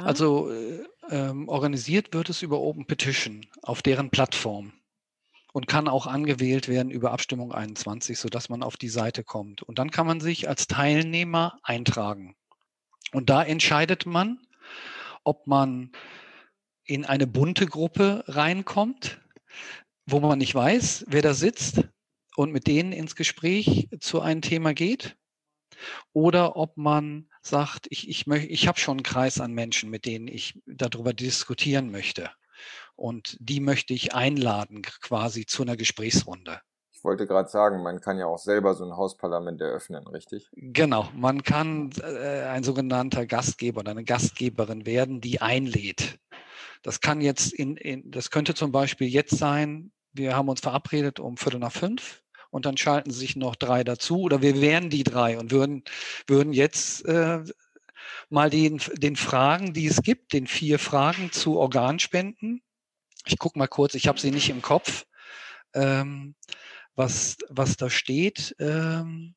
Also 0.05 0.51
äh, 0.51 0.83
ähm, 1.09 1.49
organisiert 1.49 2.13
wird 2.13 2.29
es 2.29 2.43
über 2.43 2.59
Open 2.59 2.85
Petition 2.85 3.47
auf 3.63 3.81
deren 3.81 4.11
Plattform 4.11 4.71
und 5.51 5.65
kann 5.65 5.87
auch 5.87 6.05
angewählt 6.05 6.67
werden 6.67 6.91
über 6.91 7.11
Abstimmung 7.11 7.51
21, 7.51 8.19
sodass 8.19 8.49
man 8.49 8.61
auf 8.61 8.77
die 8.77 8.87
Seite 8.87 9.23
kommt. 9.23 9.63
Und 9.63 9.79
dann 9.79 9.89
kann 9.89 10.05
man 10.05 10.21
sich 10.21 10.47
als 10.47 10.67
Teilnehmer 10.67 11.59
eintragen. 11.63 12.35
Und 13.11 13.31
da 13.31 13.41
entscheidet 13.41 14.05
man, 14.05 14.39
ob 15.23 15.47
man 15.47 15.91
in 16.85 17.03
eine 17.03 17.25
bunte 17.25 17.65
Gruppe 17.65 18.23
reinkommt, 18.27 19.19
wo 20.05 20.19
man 20.19 20.37
nicht 20.37 20.53
weiß, 20.53 21.05
wer 21.07 21.23
da 21.23 21.33
sitzt 21.33 21.83
und 22.35 22.51
mit 22.51 22.67
denen 22.67 22.91
ins 22.91 23.15
Gespräch 23.15 23.89
zu 23.99 24.21
einem 24.21 24.41
Thema 24.41 24.73
geht 24.73 25.15
oder 26.13 26.55
ob 26.55 26.77
man 26.77 27.29
sagt, 27.41 27.87
ich, 27.89 28.09
ich, 28.09 28.27
ich 28.27 28.67
habe 28.67 28.79
schon 28.79 28.97
einen 28.97 29.03
Kreis 29.03 29.39
an 29.39 29.53
Menschen, 29.53 29.89
mit 29.89 30.05
denen 30.05 30.27
ich 30.27 30.61
darüber 30.65 31.13
diskutieren 31.13 31.91
möchte. 31.91 32.29
Und 32.95 33.37
die 33.39 33.59
möchte 33.59 33.93
ich 33.93 34.13
einladen, 34.13 34.83
quasi 34.83 35.45
zu 35.45 35.63
einer 35.63 35.75
Gesprächsrunde. 35.75 36.61
Ich 36.91 37.03
wollte 37.03 37.25
gerade 37.25 37.49
sagen, 37.49 37.81
man 37.81 37.99
kann 37.99 38.19
ja 38.19 38.27
auch 38.27 38.37
selber 38.37 38.75
so 38.75 38.85
ein 38.85 38.95
Hausparlament 38.95 39.59
eröffnen, 39.59 40.05
richtig? 40.05 40.51
Genau, 40.53 41.09
man 41.15 41.41
kann 41.41 41.89
äh, 41.99 42.43
ein 42.43 42.63
sogenannter 42.63 43.25
Gastgeber 43.25 43.79
oder 43.79 43.91
eine 43.91 44.03
Gastgeberin 44.03 44.85
werden, 44.85 45.19
die 45.19 45.41
einlädt. 45.41 46.19
Das 46.83 47.01
kann 47.01 47.21
jetzt 47.21 47.53
in, 47.53 47.75
in, 47.77 48.11
das 48.11 48.29
könnte 48.29 48.53
zum 48.53 48.71
Beispiel 48.71 49.07
jetzt 49.07 49.35
sein, 49.35 49.91
wir 50.13 50.35
haben 50.35 50.49
uns 50.49 50.61
verabredet 50.61 51.19
um 51.19 51.37
Viertel 51.37 51.59
nach 51.59 51.71
fünf 51.71 52.21
und 52.49 52.65
dann 52.65 52.77
schalten 52.77 53.11
sich 53.11 53.35
noch 53.35 53.55
drei 53.55 53.83
dazu 53.83 54.21
oder 54.21 54.41
wir 54.41 54.61
wären 54.61 54.89
die 54.89 55.03
drei 55.03 55.37
und 55.37 55.51
würden, 55.51 55.83
würden 56.27 56.53
jetzt 56.53 57.05
äh, 57.05 57.43
mal 58.29 58.49
den, 58.49 58.81
den 58.93 59.15
Fragen, 59.15 59.73
die 59.73 59.87
es 59.87 60.01
gibt, 60.01 60.33
den 60.33 60.47
vier 60.47 60.79
Fragen 60.79 61.31
zu 61.31 61.57
Organspenden. 61.57 62.61
Ich 63.25 63.39
gucke 63.39 63.57
mal 63.57 63.67
kurz, 63.67 63.95
ich 63.95 64.07
habe 64.07 64.19
sie 64.19 64.31
nicht 64.31 64.49
im 64.49 64.61
Kopf, 64.61 65.05
ähm, 65.73 66.35
was, 66.95 67.37
was 67.49 67.77
da 67.77 67.89
steht. 67.89 68.55
Ähm, 68.59 69.35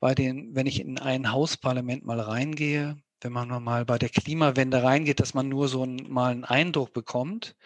bei 0.00 0.14
den, 0.14 0.54
wenn 0.54 0.66
ich 0.66 0.80
in 0.80 0.98
ein 0.98 1.32
Hausparlament 1.32 2.04
mal 2.04 2.20
reingehe, 2.20 2.96
wenn 3.22 3.32
man 3.32 3.62
mal 3.62 3.86
bei 3.86 3.96
der 3.96 4.10
Klimawende 4.10 4.82
reingeht, 4.82 5.18
dass 5.18 5.32
man 5.32 5.48
nur 5.48 5.68
so 5.68 5.84
ein, 5.84 5.96
mal 6.10 6.32
einen 6.32 6.44
Eindruck 6.44 6.92
bekommt 6.92 7.56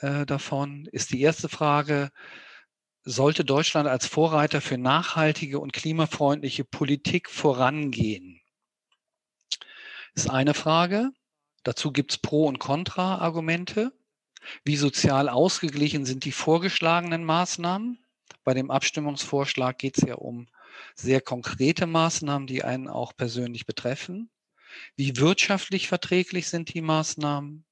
äh, 0.00 0.26
davon, 0.26 0.86
ist 0.92 1.12
die 1.12 1.20
erste 1.20 1.48
Frage, 1.48 2.10
sollte 3.02 3.44
Deutschland 3.44 3.88
als 3.88 4.06
Vorreiter 4.06 4.60
für 4.60 4.78
nachhaltige 4.78 5.58
und 5.58 5.72
klimafreundliche 5.72 6.64
Politik 6.64 7.30
vorangehen? 7.30 8.40
Ist 10.14 10.28
eine 10.28 10.54
Frage. 10.54 11.10
Dazu 11.62 11.92
gibt 11.92 12.12
es 12.12 12.18
Pro- 12.18 12.46
und 12.46 12.58
Kontra-Argumente. 12.58 13.92
Wie 14.64 14.76
sozial 14.76 15.28
ausgeglichen 15.28 16.04
sind 16.04 16.24
die 16.24 16.32
vorgeschlagenen 16.32 17.24
Maßnahmen? 17.24 17.98
Bei 18.44 18.54
dem 18.54 18.70
Abstimmungsvorschlag 18.70 19.78
geht 19.78 19.98
es 19.98 20.08
ja 20.08 20.14
um 20.14 20.48
sehr 20.94 21.20
konkrete 21.20 21.86
Maßnahmen, 21.86 22.46
die 22.46 22.64
einen 22.64 22.88
auch 22.88 23.14
persönlich 23.16 23.66
betreffen. 23.66 24.30
Wie 24.96 25.16
wirtschaftlich 25.16 25.88
verträglich 25.88 26.48
sind 26.48 26.72
die 26.72 26.80
Maßnahmen? 26.80 27.64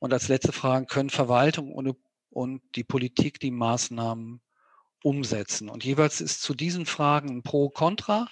Und 0.00 0.12
als 0.12 0.26
letzte 0.26 0.52
Frage, 0.52 0.86
können 0.86 1.10
Verwaltung 1.10 1.72
und 1.72 1.96
und 2.30 2.62
die 2.76 2.84
Politik 2.84 3.40
die 3.40 3.50
Maßnahmen 3.50 4.40
umsetzen. 5.02 5.68
Und 5.68 5.84
jeweils 5.84 6.20
ist 6.20 6.42
zu 6.42 6.54
diesen 6.54 6.86
Fragen 6.86 7.42
Pro-Contra 7.42 8.28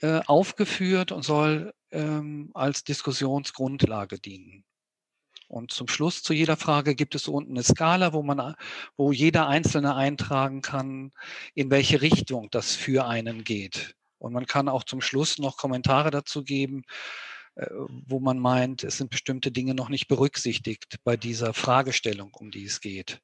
äh, 0.00 0.20
aufgeführt 0.26 1.12
und 1.12 1.22
soll 1.22 1.72
ähm, 1.90 2.50
als 2.54 2.84
Diskussionsgrundlage 2.84 4.18
dienen. 4.18 4.64
Und 5.46 5.72
zum 5.72 5.88
Schluss 5.88 6.22
zu 6.22 6.32
jeder 6.32 6.56
Frage 6.56 6.94
gibt 6.94 7.14
es 7.14 7.28
unten 7.28 7.52
eine 7.52 7.62
Skala, 7.62 8.12
wo 8.12 8.22
man, 8.22 8.56
wo 8.96 9.12
jeder 9.12 9.46
Einzelne 9.46 9.94
eintragen 9.94 10.62
kann, 10.62 11.12
in 11.54 11.70
welche 11.70 12.00
Richtung 12.00 12.50
das 12.50 12.74
für 12.74 13.06
einen 13.06 13.44
geht. 13.44 13.94
Und 14.18 14.32
man 14.32 14.46
kann 14.46 14.68
auch 14.68 14.84
zum 14.84 15.00
Schluss 15.00 15.38
noch 15.38 15.56
Kommentare 15.56 16.10
dazu 16.10 16.44
geben, 16.44 16.84
wo 17.56 18.20
man 18.20 18.38
meint, 18.38 18.84
es 18.84 18.98
sind 18.98 19.10
bestimmte 19.10 19.52
Dinge 19.52 19.74
noch 19.74 19.88
nicht 19.88 20.08
berücksichtigt 20.08 20.96
bei 21.04 21.16
dieser 21.16 21.54
Fragestellung, 21.54 22.32
um 22.34 22.50
die 22.50 22.64
es 22.64 22.80
geht. 22.80 23.20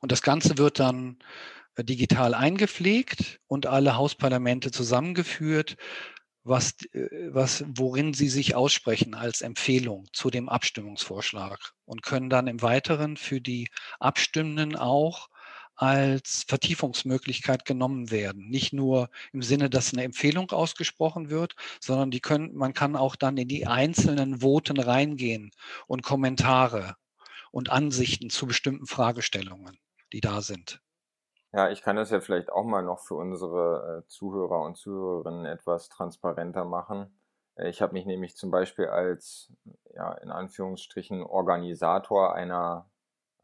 Und 0.00 0.12
das 0.12 0.22
Ganze 0.22 0.56
wird 0.58 0.78
dann 0.78 1.18
äh, 1.76 1.84
digital 1.84 2.34
eingepflegt 2.34 3.40
und 3.46 3.66
alle 3.66 3.96
Hausparlamente 3.96 4.70
zusammengeführt, 4.70 5.76
was, 6.42 6.74
äh, 6.92 7.08
was, 7.32 7.64
worin 7.66 8.14
sie 8.14 8.28
sich 8.28 8.54
aussprechen 8.54 9.14
als 9.14 9.42
Empfehlung 9.42 10.06
zu 10.12 10.30
dem 10.30 10.48
Abstimmungsvorschlag 10.48 11.58
und 11.84 12.02
können 12.02 12.30
dann 12.30 12.46
im 12.46 12.62
Weiteren 12.62 13.16
für 13.16 13.40
die 13.40 13.68
Abstimmenden 13.98 14.76
auch 14.76 15.28
als 15.76 16.44
Vertiefungsmöglichkeit 16.48 17.64
genommen 17.64 18.10
werden. 18.10 18.48
Nicht 18.48 18.72
nur 18.72 19.08
im 19.32 19.42
Sinne, 19.42 19.70
dass 19.70 19.92
eine 19.92 20.04
Empfehlung 20.04 20.50
ausgesprochen 20.50 21.30
wird, 21.30 21.54
sondern 21.80 22.10
die 22.10 22.20
können, 22.20 22.54
man 22.54 22.74
kann 22.74 22.96
auch 22.96 23.16
dann 23.16 23.36
in 23.36 23.48
die 23.48 23.66
einzelnen 23.66 24.40
Voten 24.40 24.78
reingehen 24.78 25.50
und 25.86 26.02
Kommentare 26.02 26.96
und 27.50 27.70
Ansichten 27.70 28.30
zu 28.30 28.46
bestimmten 28.46 28.86
Fragestellungen, 28.86 29.78
die 30.12 30.20
da 30.20 30.40
sind. 30.40 30.80
Ja, 31.52 31.70
ich 31.70 31.82
kann 31.82 31.94
das 31.94 32.10
ja 32.10 32.20
vielleicht 32.20 32.50
auch 32.50 32.64
mal 32.64 32.82
noch 32.82 32.98
für 32.98 33.14
unsere 33.14 34.02
äh, 34.04 34.08
Zuhörer 34.08 34.62
und 34.62 34.76
Zuhörerinnen 34.76 35.46
etwas 35.46 35.88
transparenter 35.88 36.64
machen. 36.64 37.16
Äh, 37.54 37.68
ich 37.68 37.80
habe 37.80 37.92
mich 37.92 38.06
nämlich 38.06 38.36
zum 38.36 38.50
Beispiel 38.50 38.86
als, 38.86 39.52
ja, 39.94 40.12
in 40.14 40.32
Anführungsstrichen, 40.32 41.22
Organisator 41.22 42.34
einer, 42.34 42.90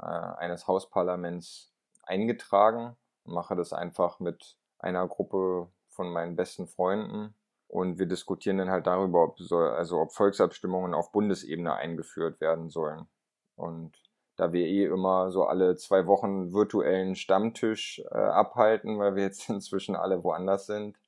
äh, 0.01 0.07
eines 0.07 0.67
Hausparlaments 0.67 1.70
eingetragen 2.11 2.97
mache 3.25 3.57
das 3.57 3.73
einfach 3.73 4.21
mit 4.21 4.57
einer 4.79 5.07
Gruppe 5.07 5.69
von 5.89 6.13
meinen 6.13 6.37
besten 6.37 6.67
Freunden. 6.67 7.35
Und 7.69 7.99
wir 7.99 8.07
diskutieren 8.07 8.59
dann 8.59 8.71
halt 8.71 8.87
darüber, 8.87 9.23
ob, 9.23 9.39
soll, 9.39 9.69
also 9.71 10.01
ob 10.01 10.13
Volksabstimmungen 10.13 10.93
auf 10.93 11.13
Bundesebene 11.13 11.73
eingeführt 11.75 12.41
werden 12.41 12.69
sollen. 12.69 13.07
Und 13.55 13.97
da 14.37 14.53
wir 14.53 14.67
eh 14.67 14.87
immer 14.87 15.31
so 15.31 15.45
alle 15.45 15.77
zwei 15.77 16.07
Wochen 16.07 16.53
virtuellen 16.53 17.15
Stammtisch 17.15 18.03
äh, 18.11 18.19
abhalten, 18.19 18.99
weil 18.99 19.15
wir 19.15 19.23
jetzt 19.23 19.49
inzwischen 19.49 19.95
alle 19.95 20.25
woanders 20.25 20.67
sind, 20.67 20.99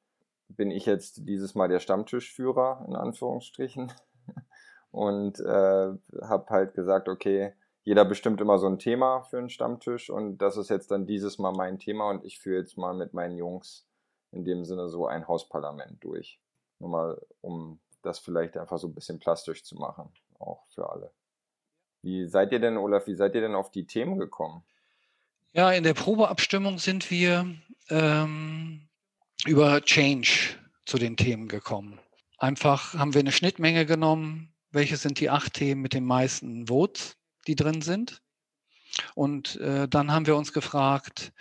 bin 0.48 0.70
ich 0.70 0.86
jetzt 0.86 1.26
dieses 1.26 1.54
Mal 1.54 1.68
der 1.68 1.80
Stammtischführer 1.80 2.84
in 2.86 2.94
Anführungsstrichen 2.94 3.90
und 4.90 5.40
äh, 5.40 5.92
habe 6.22 6.46
halt 6.50 6.74
gesagt, 6.74 7.08
okay, 7.08 7.54
jeder 7.84 8.04
bestimmt 8.04 8.40
immer 8.40 8.58
so 8.58 8.66
ein 8.66 8.78
Thema 8.78 9.22
für 9.22 9.38
einen 9.38 9.50
Stammtisch 9.50 10.08
und 10.10 10.38
das 10.38 10.56
ist 10.56 10.70
jetzt 10.70 10.90
dann 10.90 11.06
dieses 11.06 11.38
Mal 11.38 11.52
mein 11.52 11.78
Thema 11.78 12.10
und 12.10 12.24
ich 12.24 12.38
führe 12.38 12.60
jetzt 12.60 12.76
mal 12.78 12.94
mit 12.94 13.12
meinen 13.12 13.36
Jungs 13.36 13.86
in 14.30 14.44
dem 14.44 14.64
Sinne 14.64 14.88
so 14.88 15.06
ein 15.06 15.26
Hausparlament 15.26 16.02
durch. 16.02 16.38
Nur 16.78 16.90
mal, 16.90 17.26
um 17.40 17.80
das 18.02 18.18
vielleicht 18.18 18.56
einfach 18.56 18.78
so 18.78 18.88
ein 18.88 18.94
bisschen 18.94 19.18
plastisch 19.18 19.64
zu 19.64 19.76
machen, 19.76 20.08
auch 20.38 20.64
für 20.68 20.90
alle. 20.90 21.12
Wie 22.02 22.26
seid 22.26 22.52
ihr 22.52 22.58
denn, 22.58 22.76
Olaf, 22.76 23.06
wie 23.06 23.14
seid 23.14 23.34
ihr 23.34 23.40
denn 23.40 23.54
auf 23.54 23.70
die 23.70 23.86
Themen 23.86 24.18
gekommen? 24.18 24.64
Ja, 25.52 25.70
in 25.70 25.84
der 25.84 25.94
Probeabstimmung 25.94 26.78
sind 26.78 27.10
wir 27.10 27.46
ähm, 27.90 28.88
über 29.44 29.80
Change 29.82 30.56
zu 30.86 30.98
den 30.98 31.16
Themen 31.16 31.48
gekommen. 31.48 32.00
Einfach 32.38 32.94
haben 32.94 33.14
wir 33.14 33.20
eine 33.20 33.32
Schnittmenge 33.32 33.86
genommen. 33.86 34.52
Welche 34.70 34.96
sind 34.96 35.20
die 35.20 35.30
acht 35.30 35.54
Themen 35.54 35.82
mit 35.82 35.92
den 35.92 36.04
meisten 36.04 36.66
Votes, 36.66 37.16
die 37.46 37.56
drin 37.56 37.82
sind? 37.82 38.22
Und 39.14 39.56
äh, 39.56 39.88
dann 39.88 40.12
haben 40.12 40.26
wir 40.26 40.36
uns 40.36 40.52
gefragt, 40.52 41.32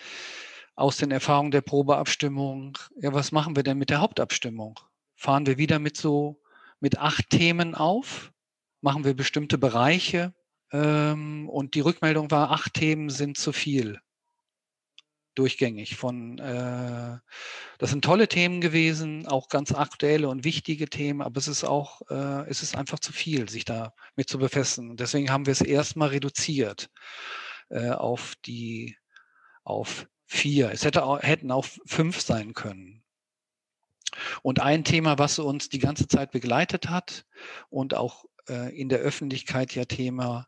aus 0.75 0.97
den 0.97 1.11
Erfahrungen 1.11 1.51
der 1.51 1.61
Probeabstimmung, 1.61 2.77
ja, 2.99 3.13
was 3.13 3.31
machen 3.31 3.55
wir 3.55 3.63
denn 3.63 3.77
mit 3.77 3.89
der 3.89 4.01
Hauptabstimmung? 4.01 4.79
Fahren 5.15 5.45
wir 5.45 5.57
wieder 5.57 5.79
mit 5.79 5.97
so, 5.97 6.41
mit 6.79 6.97
acht 6.97 7.29
Themen 7.29 7.75
auf? 7.75 8.31
Machen 8.81 9.03
wir 9.03 9.13
bestimmte 9.13 9.57
Bereiche? 9.57 10.33
Ähm, 10.71 11.49
und 11.49 11.75
die 11.75 11.81
Rückmeldung 11.81 12.31
war, 12.31 12.51
acht 12.51 12.73
Themen 12.73 13.09
sind 13.09 13.37
zu 13.37 13.51
viel. 13.51 13.99
Durchgängig 15.35 15.95
von, 15.95 16.39
äh, 16.39 17.17
das 17.77 17.89
sind 17.89 18.03
tolle 18.03 18.27
Themen 18.27 18.59
gewesen, 18.59 19.27
auch 19.27 19.47
ganz 19.47 19.71
aktuelle 19.71 20.27
und 20.27 20.43
wichtige 20.43 20.89
Themen, 20.89 21.21
aber 21.21 21.37
es 21.37 21.47
ist 21.47 21.63
auch, 21.63 22.01
äh, 22.09 22.49
es 22.49 22.61
ist 22.61 22.75
einfach 22.75 22.99
zu 22.99 23.13
viel, 23.13 23.47
sich 23.49 23.63
da 23.63 23.93
mit 24.17 24.29
zu 24.29 24.37
befestigen. 24.39 24.97
Deswegen 24.97 25.31
haben 25.31 25.45
wir 25.45 25.53
es 25.53 25.61
erstmal 25.61 26.09
reduziert 26.09 26.89
äh, 27.69 27.91
auf 27.91 28.35
die, 28.45 28.97
auf 29.63 30.05
vier. 30.25 30.71
Es 30.71 30.83
hätte 30.83 31.05
auch, 31.05 31.21
hätten 31.21 31.51
auch 31.51 31.65
fünf 31.85 32.19
sein 32.21 32.53
können. 32.53 33.01
Und 34.41 34.59
ein 34.59 34.83
Thema, 34.83 35.17
was 35.17 35.39
uns 35.39 35.69
die 35.69 35.79
ganze 35.79 36.07
Zeit 36.07 36.31
begleitet 36.31 36.89
hat 36.89 37.25
und 37.69 37.93
auch 37.93 38.25
äh, 38.47 38.77
in 38.77 38.89
der 38.89 38.99
Öffentlichkeit 38.99 39.73
ja 39.75 39.85
Thema 39.85 40.47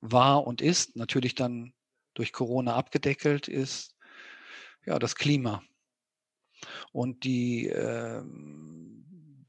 war 0.00 0.46
und 0.46 0.60
ist, 0.60 0.96
natürlich 0.96 1.34
dann 1.34 1.72
durch 2.14 2.32
Corona 2.32 2.74
abgedeckelt, 2.76 3.48
ist 3.48 3.93
ja 4.86 4.98
das 4.98 5.14
Klima. 5.14 5.62
Und 6.92 7.24
die, 7.24 7.68
äh, 7.68 8.22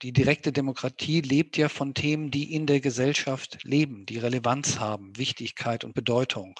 die 0.01 0.11
direkte 0.11 0.51
Demokratie 0.51 1.21
lebt 1.21 1.57
ja 1.57 1.69
von 1.69 1.93
Themen, 1.93 2.31
die 2.31 2.53
in 2.53 2.67
der 2.67 2.81
Gesellschaft 2.81 3.63
leben, 3.63 4.05
die 4.05 4.17
Relevanz 4.17 4.79
haben, 4.79 5.17
Wichtigkeit 5.17 5.83
und 5.83 5.93
Bedeutung. 5.93 6.59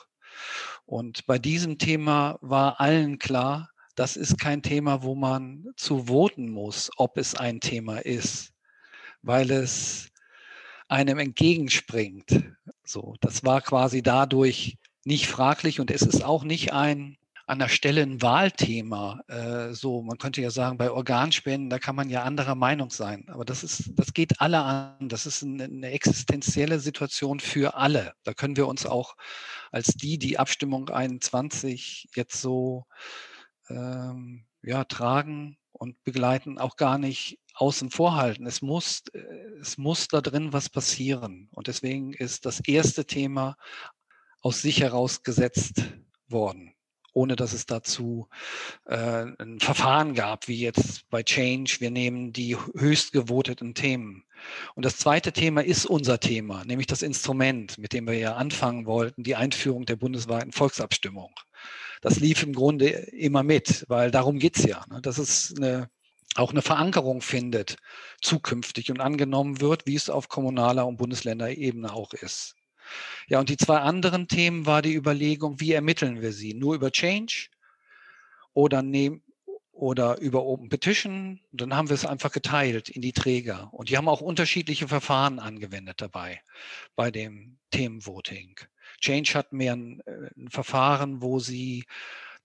Und 0.86 1.26
bei 1.26 1.40
diesem 1.40 1.78
Thema 1.78 2.38
war 2.42 2.80
allen 2.80 3.20
klar, 3.20 3.70
das 3.96 4.18
ist 4.18 4.38
kein 4.38 4.62
Thema, 4.62 5.04
wo 5.04 5.16
man 5.16 5.68
zu 5.78 6.08
voten 6.08 6.50
muss, 6.50 6.92
ob 6.98 7.18
es 7.18 7.36
ein 7.36 7.62
Thema 7.62 7.98
ist, 8.00 8.54
weil 9.22 9.52
es 9.52 10.10
einem 10.88 11.18
entgegenspringt. 11.18 12.52
So, 12.84 13.16
das 13.22 13.44
war 13.44 13.62
quasi 13.62 14.04
dadurch 14.04 14.78
nicht 15.06 15.28
fraglich 15.28 15.80
und 15.80 15.92
es 15.92 16.02
ist 16.02 16.24
auch 16.24 16.44
nicht 16.44 16.74
ein 16.74 17.18
an 17.48 17.60
der 17.60 17.70
Stelle 17.70 18.02
ein 18.02 18.22
Wahlthema. 18.22 19.22
Äh, 19.28 19.74
so, 19.74 20.02
man 20.02 20.18
könnte 20.18 20.42
ja 20.42 20.50
sagen, 20.50 20.78
bei 20.78 20.90
Organspenden, 20.90 21.70
da 21.70 21.80
kann 21.80 21.96
man 21.96 22.10
ja 22.10 22.24
anderer 22.24 22.56
Meinung 22.56 22.90
sein. 22.90 23.26
Aber 23.30 23.46
das 23.46 23.64
ist, 23.64 23.92
das 23.96 24.14
geht 24.14 24.42
alle 24.42 24.62
an. 24.62 25.10
Das 25.10 25.26
ist 25.26 25.44
eine, 25.44 25.66
eine 25.66 25.92
existenzielle 25.92 26.80
Situation 26.80 27.40
für 27.40 27.76
alle. 27.76 28.14
Da 28.24 28.34
können 28.34 28.58
wir 28.58 28.68
uns 28.68 28.86
auch 28.86 29.16
als 29.72 29.88
die, 29.88 30.18
die 30.18 30.40
Abstimmung 30.40 30.90
21 30.90 32.10
jetzt 32.16 32.42
so 32.42 32.86
ähm, 33.70 34.46
ja, 34.64 34.84
tragen 34.84 35.58
und 35.72 36.04
begleiten, 36.04 36.58
auch 36.58 36.78
gar 36.78 36.98
nicht 36.98 37.40
außen 37.54 37.90
vor 37.90 38.16
halten. 38.16 38.46
Es 38.46 38.62
muss, 38.62 39.04
äh, 39.14 39.20
es 39.60 39.78
muss 39.78 40.08
da 40.08 40.22
drin 40.22 40.54
was 40.54 40.70
passieren. 40.70 41.50
Und 41.52 41.68
deswegen 41.68 42.14
ist 42.14 42.46
das 42.46 42.60
erste 42.62 43.06
Thema 43.06 43.56
aus 44.42 44.62
sich 44.62 44.82
heraus 44.82 45.24
gesetzt 45.24 45.84
worden, 46.28 46.75
ohne 47.16 47.36
dass 47.36 47.54
es 47.54 47.66
dazu 47.66 48.28
äh, 48.86 49.26
ein 49.40 49.60
Verfahren 49.60 50.14
gab, 50.14 50.48
wie 50.48 50.60
jetzt 50.60 51.10
bei 51.10 51.24
Change. 51.24 51.78
Wir 51.80 51.90
nehmen 51.90 52.34
die 52.34 52.56
höchst 52.56 53.14
gewoteten 53.14 53.74
Themen. 53.74 54.26
Und 54.76 54.86
das 54.86 54.98
zweite 54.98 55.32
Thema 55.32 55.64
ist 55.64 55.86
unser 55.86 56.20
Thema, 56.20 56.64
nämlich 56.66 56.88
das 56.88 57.02
Instrument, 57.02 57.78
mit 57.78 57.94
dem 57.94 58.06
wir 58.06 58.18
ja 58.18 58.36
anfangen 58.36 58.86
wollten, 58.86 59.24
die 59.24 59.36
Einführung 59.36 59.86
der 59.86 59.96
bundesweiten 59.96 60.52
Volksabstimmung. 60.52 61.34
Das 62.02 62.20
lief 62.20 62.44
im 62.44 62.54
Grunde 62.54 62.88
immer 62.88 63.44
mit, 63.44 63.86
weil 63.88 64.12
darum 64.12 64.38
geht's 64.38 64.64
ja. 64.64 64.86
Ne? 64.92 65.02
Das 65.02 65.18
ist 65.18 65.58
eine 65.58 65.90
auch 66.36 66.52
eine 66.52 66.62
Verankerung 66.62 67.22
findet 67.22 67.78
zukünftig 68.22 68.92
und 68.92 69.00
angenommen 69.00 69.62
wird, 69.62 69.88
wie 69.88 69.96
es 69.96 70.10
auf 70.10 70.28
kommunaler 70.28 70.86
und 70.86 70.98
Bundesländerebene 70.98 71.94
auch 71.94 72.12
ist. 72.12 72.56
Ja, 73.28 73.40
und 73.40 73.50
die 73.50 73.58
zwei 73.58 73.80
anderen 73.80 74.28
Themen 74.28 74.66
war 74.66 74.82
die 74.82 74.94
Überlegung, 74.94 75.60
wie 75.60 75.74
ermitteln 75.74 76.22
wir 76.22 76.32
sie? 76.32 76.54
Nur 76.54 76.76
über 76.76 76.92
Change 76.92 77.48
oder, 78.54 78.82
nehm, 78.82 79.22
oder 79.72 80.20
über 80.20 80.44
Open 80.44 80.70
Petition? 80.70 81.42
Dann 81.52 81.76
haben 81.76 81.90
wir 81.90 81.96
es 81.96 82.06
einfach 82.06 82.32
geteilt 82.32 82.90
in 82.90 83.02
die 83.02 83.14
Träger. 83.14 83.70
Und 83.74 83.90
die 83.90 83.98
haben 83.98 84.08
auch 84.08 84.22
unterschiedliche 84.22 84.88
Verfahren 84.88 85.40
angewendet 85.40 86.02
dabei 86.02 86.42
bei 86.96 87.12
dem 87.12 87.58
Themenvoting. 87.72 88.60
Change 89.02 89.34
hat 89.34 89.54
mehr 89.54 89.74
ein, 89.74 90.02
äh, 90.06 90.30
ein 90.38 90.50
Verfahren, 90.50 91.22
wo 91.22 91.40
sie 91.40 91.86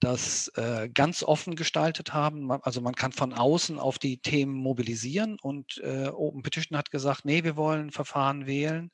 das 0.01 0.49
äh, 0.57 0.89
ganz 0.89 1.23
offen 1.23 1.55
gestaltet 1.55 2.15
haben. 2.15 2.51
Also 2.51 2.81
man 2.81 2.95
kann 2.95 3.13
von 3.13 3.35
außen 3.35 3.79
auf 3.79 3.99
die 3.99 4.19
Themen 4.19 4.55
mobilisieren 4.55 5.37
und 5.41 5.79
äh, 5.85 6.09
Open 6.09 6.43
Petition 6.43 6.77
hat 6.77 6.91
gesagt, 6.91 7.27
nee, 7.27 7.45
wir 7.45 7.57
wollen 7.57 7.91
Verfahren 7.91 8.47
wählen, 8.47 8.91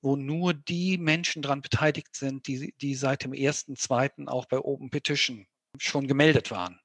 wo 0.00 0.16
nur 0.16 0.54
die 0.54 0.96
Menschen 0.96 1.42
daran 1.42 1.60
beteiligt 1.60 2.16
sind, 2.16 2.46
die, 2.46 2.74
die 2.80 2.94
seit 2.94 3.24
dem 3.24 3.34
ersten, 3.34 3.76
zweiten 3.76 4.28
auch 4.28 4.46
bei 4.46 4.58
Open 4.58 4.90
Petition 4.90 5.46
schon 5.78 6.08
gemeldet 6.08 6.50
waren. 6.50 6.80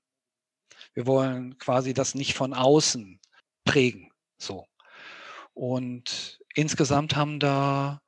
Wir 0.93 1.07
wollen 1.07 1.57
quasi 1.57 1.93
das 1.93 2.13
nicht 2.13 2.35
von 2.35 2.53
außen 2.53 3.19
prägen. 3.63 4.11
So. 4.37 4.67
Und 5.53 6.39
insgesamt 6.55 7.15
haben 7.15 7.39
da 7.39 8.01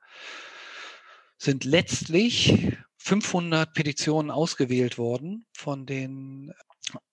sind 1.38 1.64
letztlich 1.64 2.76
500 3.04 3.74
Petitionen 3.74 4.30
ausgewählt 4.30 4.96
worden 4.96 5.44
von 5.52 5.84
den 5.84 6.54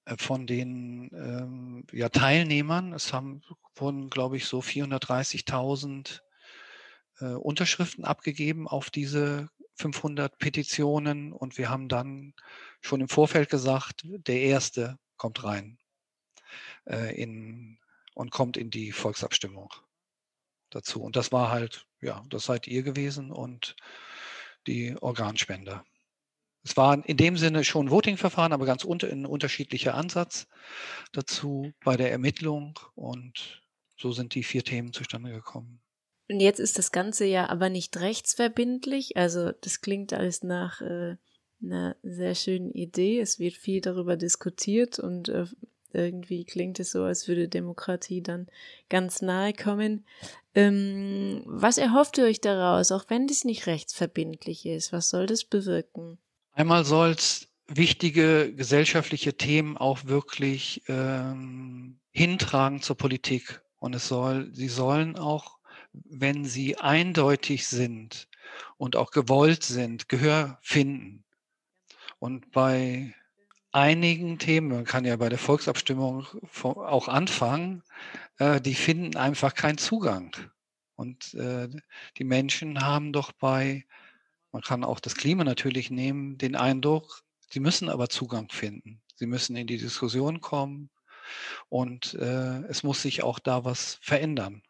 äh, 0.05 0.15
von 0.17 0.47
den 0.47 1.11
ähm, 1.13 1.85
ja, 1.91 2.07
Teilnehmern. 2.07 2.93
Es 2.93 3.11
haben 3.11 3.41
wurden, 3.75 4.09
glaube 4.09 4.37
ich, 4.37 4.45
so 4.45 4.59
430.000 4.59 6.21
äh, 7.19 7.25
Unterschriften 7.25 8.05
abgegeben 8.05 8.69
auf 8.69 8.89
diese 8.89 9.49
500 9.75 10.37
Petitionen 10.37 11.33
und 11.33 11.57
wir 11.57 11.69
haben 11.69 11.89
dann 11.89 12.35
schon 12.79 13.01
im 13.01 13.09
Vorfeld 13.09 13.49
gesagt, 13.49 14.03
der 14.05 14.39
erste 14.39 14.97
kommt 15.17 15.43
rein 15.43 15.77
äh, 16.85 17.13
in 17.21 17.79
und 18.13 18.31
kommt 18.31 18.55
in 18.55 18.69
die 18.71 18.93
Volksabstimmung 18.93 19.73
dazu. 20.69 21.01
Und 21.01 21.17
das 21.17 21.33
war 21.33 21.51
halt, 21.51 21.85
ja, 21.99 22.23
das 22.29 22.45
seid 22.45 22.65
ihr 22.67 22.83
gewesen 22.83 23.29
und 23.29 23.75
die 24.67 24.95
Organspender. 25.01 25.85
Es 26.63 26.77
war 26.77 27.03
in 27.07 27.17
dem 27.17 27.37
Sinne 27.37 27.63
schon 27.63 27.87
ein 27.87 27.91
Voting-Verfahren, 27.91 28.53
aber 28.53 28.65
ganz 28.65 28.83
unter, 28.83 29.09
ein 29.09 29.25
unterschiedlicher 29.25 29.95
Ansatz 29.95 30.47
dazu 31.11 31.73
bei 31.83 31.97
der 31.97 32.11
Ermittlung 32.11 32.79
und 32.93 33.63
so 33.97 34.11
sind 34.11 34.35
die 34.35 34.43
vier 34.43 34.63
Themen 34.63 34.93
zustande 34.93 35.31
gekommen. 35.31 35.81
Und 36.29 36.39
jetzt 36.39 36.59
ist 36.59 36.77
das 36.77 36.91
Ganze 36.91 37.25
ja 37.25 37.49
aber 37.49 37.69
nicht 37.69 37.97
rechtsverbindlich. 37.97 39.17
Also 39.17 39.51
das 39.51 39.81
klingt 39.81 40.13
alles 40.13 40.43
nach 40.43 40.81
äh, 40.81 41.17
einer 41.61 41.95
sehr 42.03 42.35
schönen 42.35 42.71
Idee. 42.71 43.19
Es 43.19 43.37
wird 43.37 43.55
viel 43.55 43.81
darüber 43.81 44.15
diskutiert 44.15 44.97
und 44.97 45.29
äh, 45.29 45.45
irgendwie 45.93 46.45
klingt 46.45 46.79
es 46.79 46.91
so, 46.91 47.03
als 47.03 47.27
würde 47.27 47.47
Demokratie 47.47 48.21
dann 48.21 48.47
ganz 48.89 49.21
nahe 49.21 49.53
kommen. 49.53 50.05
Ähm, 50.53 51.43
was 51.45 51.77
erhofft 51.77 52.17
ihr 52.17 52.25
euch 52.25 52.41
daraus, 52.41 52.91
auch 52.91 53.05
wenn 53.07 53.27
das 53.27 53.45
nicht 53.45 53.67
rechtsverbindlich 53.67 54.65
ist? 54.65 54.91
Was 54.91 55.09
soll 55.09 55.25
das 55.25 55.43
bewirken? 55.43 56.17
Einmal 56.53 56.83
soll 56.83 57.11
es 57.11 57.47
wichtige 57.67 58.53
gesellschaftliche 58.53 59.35
Themen 59.35 59.77
auch 59.77 60.05
wirklich 60.05 60.83
ähm, 60.87 61.99
hintragen 62.11 62.81
zur 62.81 62.97
Politik. 62.97 63.61
Und 63.79 63.95
es 63.95 64.07
soll, 64.07 64.49
sie 64.53 64.67
sollen 64.67 65.15
auch, 65.15 65.57
wenn 65.93 66.45
sie 66.45 66.77
eindeutig 66.77 67.67
sind 67.67 68.27
und 68.77 68.95
auch 68.95 69.11
gewollt 69.11 69.63
sind, 69.63 70.09
Gehör 70.09 70.59
finden. 70.61 71.23
Und 72.19 72.51
bei 72.51 73.15
einigen 73.71 74.37
Themen, 74.39 74.69
man 74.69 74.85
kann 74.85 75.05
ja 75.05 75.15
bei 75.15 75.29
der 75.29 75.37
Volksabstimmung 75.37 76.25
auch 76.63 77.07
anfangen, 77.07 77.83
äh, 78.37 78.61
die 78.61 78.75
finden 78.75 79.17
einfach 79.17 79.53
keinen 79.53 79.77
Zugang. 79.77 80.35
Und 80.95 81.33
äh, 81.33 81.69
die 82.17 82.23
Menschen 82.23 82.81
haben 82.81 83.13
doch 83.13 83.31
bei 83.31 83.85
man 84.51 84.61
kann 84.61 84.83
auch 84.83 84.99
das 84.99 85.15
Klima 85.15 85.43
natürlich 85.43 85.91
nehmen, 85.91 86.37
den 86.37 86.55
Eindruck, 86.55 87.23
sie 87.49 87.61
müssen 87.61 87.89
aber 87.89 88.09
Zugang 88.09 88.49
finden. 88.49 89.01
Sie 89.15 89.25
müssen 89.25 89.55
in 89.55 89.67
die 89.67 89.77
Diskussion 89.77 90.41
kommen 90.41 90.89
und 91.69 92.15
äh, 92.15 92.59
es 92.65 92.83
muss 92.83 93.01
sich 93.01 93.23
auch 93.23 93.39
da 93.39 93.63
was 93.63 93.97
verändern. 94.01 94.61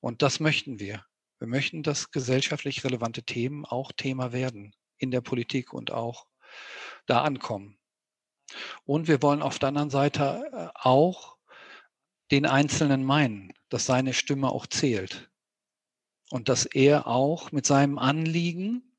Und 0.00 0.22
das 0.22 0.40
möchten 0.40 0.78
wir. 0.78 1.04
Wir 1.38 1.48
möchten, 1.48 1.82
dass 1.82 2.10
gesellschaftlich 2.10 2.84
relevante 2.84 3.22
Themen 3.22 3.64
auch 3.64 3.92
Thema 3.92 4.32
werden 4.32 4.74
in 4.98 5.10
der 5.10 5.22
Politik 5.22 5.72
und 5.72 5.90
auch 5.90 6.26
da 7.06 7.22
ankommen. 7.22 7.78
Und 8.84 9.08
wir 9.08 9.22
wollen 9.22 9.42
auf 9.42 9.58
der 9.58 9.68
anderen 9.68 9.90
Seite 9.90 10.50
äh, 10.52 10.68
auch 10.74 11.36
den 12.30 12.46
Einzelnen 12.46 13.04
meinen, 13.04 13.52
dass 13.68 13.86
seine 13.86 14.14
Stimme 14.14 14.50
auch 14.50 14.66
zählt 14.66 15.30
und 16.30 16.48
dass 16.48 16.64
er 16.64 17.06
auch 17.06 17.52
mit 17.52 17.66
seinem 17.66 17.98
Anliegen 17.98 18.90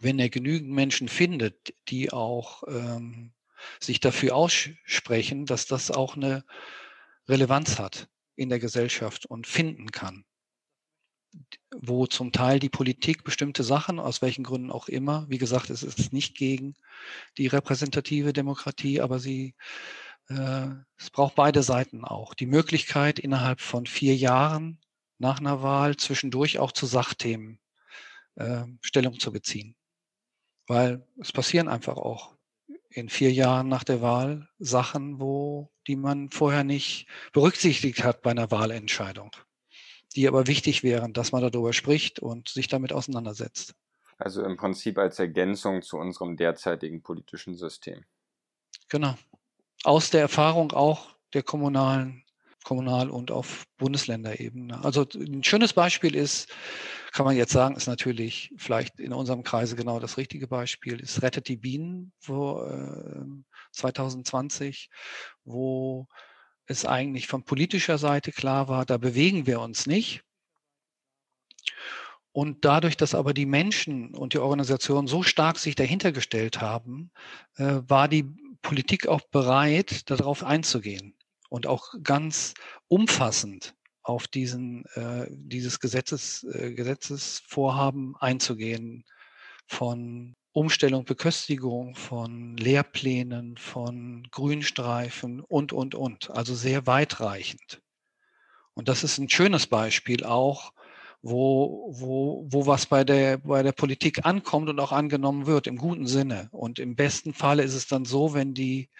wenn 0.00 0.18
er 0.18 0.30
genügend 0.30 0.70
Menschen 0.70 1.08
findet, 1.08 1.74
die 1.88 2.12
auch 2.12 2.62
ähm, 2.66 3.32
sich 3.80 4.00
dafür 4.00 4.34
aussprechen, 4.34 5.46
dass 5.46 5.66
das 5.66 5.90
auch 5.90 6.16
eine 6.16 6.44
Relevanz 7.28 7.78
hat 7.78 8.08
in 8.34 8.48
der 8.48 8.58
Gesellschaft 8.58 9.26
und 9.26 9.46
finden 9.46 9.90
kann. 9.90 10.24
Wo 11.74 12.06
zum 12.06 12.32
Teil 12.32 12.58
die 12.58 12.68
Politik 12.68 13.24
bestimmte 13.24 13.62
Sachen, 13.64 13.98
aus 13.98 14.22
welchen 14.22 14.44
Gründen 14.44 14.70
auch 14.70 14.88
immer, 14.88 15.26
wie 15.28 15.38
gesagt, 15.38 15.70
es 15.70 15.82
ist 15.82 16.12
nicht 16.12 16.36
gegen 16.36 16.74
die 17.38 17.46
repräsentative 17.46 18.32
Demokratie, 18.32 19.00
aber 19.00 19.18
sie, 19.18 19.54
äh, 20.28 20.68
es 20.98 21.10
braucht 21.10 21.34
beide 21.34 21.62
Seiten 21.62 22.04
auch. 22.04 22.34
Die 22.34 22.46
Möglichkeit, 22.46 23.18
innerhalb 23.18 23.60
von 23.60 23.86
vier 23.86 24.16
Jahren 24.16 24.78
nach 25.18 25.40
einer 25.40 25.62
Wahl 25.62 25.96
zwischendurch 25.96 26.58
auch 26.58 26.72
zu 26.72 26.86
Sachthemen 26.86 27.58
äh, 28.36 28.64
Stellung 28.80 29.18
zu 29.18 29.32
beziehen. 29.32 29.74
Weil 30.66 31.06
es 31.20 31.32
passieren 31.32 31.68
einfach 31.68 31.96
auch 31.96 32.36
in 32.90 33.08
vier 33.08 33.32
Jahren 33.32 33.68
nach 33.68 33.84
der 33.84 34.02
Wahl 34.02 34.48
Sachen, 34.58 35.20
wo 35.20 35.70
die 35.86 35.96
man 35.96 36.30
vorher 36.30 36.64
nicht 36.64 37.06
berücksichtigt 37.32 38.04
hat 38.04 38.22
bei 38.22 38.30
einer 38.30 38.50
Wahlentscheidung, 38.50 39.34
die 40.12 40.28
aber 40.28 40.46
wichtig 40.46 40.82
wären, 40.82 41.12
dass 41.12 41.32
man 41.32 41.42
darüber 41.42 41.72
spricht 41.72 42.20
und 42.20 42.48
sich 42.48 42.68
damit 42.68 42.92
auseinandersetzt. 42.92 43.74
Also 44.18 44.44
im 44.44 44.56
Prinzip 44.56 44.98
als 44.98 45.18
Ergänzung 45.18 45.82
zu 45.82 45.96
unserem 45.96 46.36
derzeitigen 46.36 47.02
politischen 47.02 47.56
System. 47.56 48.04
Genau. 48.88 49.14
Aus 49.84 50.10
der 50.10 50.20
Erfahrung 50.20 50.72
auch 50.72 51.16
der 51.34 51.42
kommunalen, 51.42 52.24
kommunal 52.62 53.10
und 53.10 53.30
auf 53.30 53.64
Bundesländerebene. 53.78 54.84
Also 54.84 55.06
ein 55.14 55.42
schönes 55.42 55.72
Beispiel 55.72 56.14
ist 56.14 56.52
kann 57.12 57.26
man 57.26 57.36
jetzt 57.36 57.52
sagen, 57.52 57.76
ist 57.76 57.86
natürlich 57.86 58.52
vielleicht 58.56 58.98
in 58.98 59.12
unserem 59.12 59.42
Kreise 59.42 59.76
genau 59.76 60.00
das 60.00 60.16
richtige 60.16 60.48
Beispiel, 60.48 60.98
ist 60.98 61.22
Rettet 61.22 61.46
die 61.46 61.58
Bienen 61.58 62.12
wo, 62.22 62.62
äh, 62.62 63.24
2020, 63.72 64.88
wo 65.44 66.08
es 66.66 66.84
eigentlich 66.84 67.26
von 67.26 67.44
politischer 67.44 67.98
Seite 67.98 68.32
klar 68.32 68.68
war, 68.68 68.84
da 68.86 68.98
bewegen 68.98 69.46
wir 69.46 69.60
uns 69.60 69.86
nicht. 69.86 70.22
Und 72.32 72.64
dadurch, 72.64 72.96
dass 72.96 73.14
aber 73.14 73.34
die 73.34 73.46
Menschen 73.46 74.14
und 74.14 74.32
die 74.32 74.38
Organisation 74.38 75.06
so 75.06 75.22
stark 75.22 75.58
sich 75.58 75.74
dahinter 75.74 76.12
gestellt 76.12 76.60
haben, 76.60 77.10
äh, 77.56 77.80
war 77.86 78.08
die 78.08 78.24
Politik 78.62 79.06
auch 79.06 79.20
bereit, 79.20 80.08
darauf 80.10 80.42
einzugehen 80.42 81.14
und 81.50 81.66
auch 81.66 81.92
ganz 82.02 82.54
umfassend 82.88 83.74
auf 84.02 84.26
diesen, 84.28 84.86
äh, 84.94 85.26
dieses 85.30 85.78
Gesetzes, 85.78 86.44
äh, 86.44 86.72
Gesetzesvorhaben 86.72 88.16
einzugehen 88.16 89.04
von 89.66 90.34
Umstellung, 90.52 91.04
Beköstigung, 91.04 91.94
von 91.94 92.56
Lehrplänen, 92.58 93.56
von 93.56 94.28
Grünstreifen 94.30 95.40
und, 95.40 95.72
und, 95.72 95.94
und. 95.94 96.30
Also 96.30 96.54
sehr 96.54 96.86
weitreichend. 96.86 97.80
Und 98.74 98.88
das 98.88 99.02
ist 99.02 99.18
ein 99.18 99.30
schönes 99.30 99.66
Beispiel 99.66 100.24
auch, 100.24 100.72
wo, 101.22 101.90
wo, 101.94 102.46
wo 102.50 102.66
was 102.66 102.86
bei 102.86 103.04
der, 103.04 103.38
bei 103.38 103.62
der 103.62 103.72
Politik 103.72 104.26
ankommt 104.26 104.68
und 104.68 104.78
auch 104.78 104.92
angenommen 104.92 105.46
wird, 105.46 105.66
im 105.66 105.76
guten 105.76 106.06
Sinne. 106.06 106.48
Und 106.52 106.78
im 106.78 106.96
besten 106.96 107.32
Falle 107.32 107.62
ist 107.62 107.74
es 107.74 107.86
dann 107.86 108.04
so, 108.04 108.34
wenn 108.34 108.52
die 108.52 108.90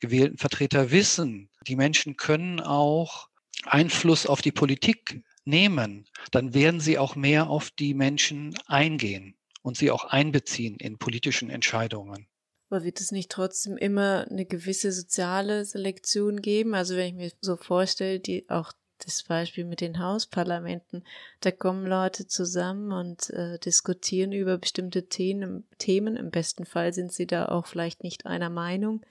gewählten 0.00 0.38
Vertreter 0.38 0.90
wissen, 0.90 1.50
die 1.66 1.76
Menschen 1.76 2.16
können 2.16 2.60
auch 2.60 3.28
Einfluss 3.64 4.26
auf 4.26 4.40
die 4.40 4.52
Politik 4.52 5.22
nehmen, 5.44 6.06
dann 6.30 6.54
werden 6.54 6.80
sie 6.80 6.98
auch 6.98 7.16
mehr 7.16 7.50
auf 7.50 7.70
die 7.70 7.92
Menschen 7.92 8.54
eingehen 8.66 9.37
und 9.62 9.76
sie 9.76 9.90
auch 9.90 10.04
einbeziehen 10.04 10.76
in 10.76 10.98
politischen 10.98 11.50
Entscheidungen. 11.50 12.26
Aber 12.70 12.84
wird 12.84 13.00
es 13.00 13.12
nicht 13.12 13.30
trotzdem 13.30 13.76
immer 13.76 14.26
eine 14.30 14.44
gewisse 14.44 14.92
soziale 14.92 15.64
Selektion 15.64 16.42
geben? 16.42 16.74
Also 16.74 16.96
wenn 16.96 17.06
ich 17.08 17.14
mir 17.14 17.32
so 17.40 17.56
vorstelle, 17.56 18.20
die 18.20 18.48
auch 18.50 18.72
das 19.04 19.22
Beispiel 19.22 19.64
mit 19.64 19.80
den 19.80 20.00
Hausparlamenten, 20.00 21.04
da 21.40 21.50
kommen 21.50 21.86
Leute 21.86 22.26
zusammen 22.26 22.92
und 22.92 23.30
äh, 23.30 23.58
diskutieren 23.58 24.32
über 24.32 24.58
bestimmte 24.58 25.08
Themen, 25.08 25.64
Themen. 25.78 26.16
Im 26.16 26.30
besten 26.30 26.66
Fall 26.66 26.92
sind 26.92 27.12
sie 27.12 27.26
da 27.26 27.46
auch 27.46 27.66
vielleicht 27.66 28.02
nicht 28.02 28.26
einer 28.26 28.50
Meinung, 28.50 29.02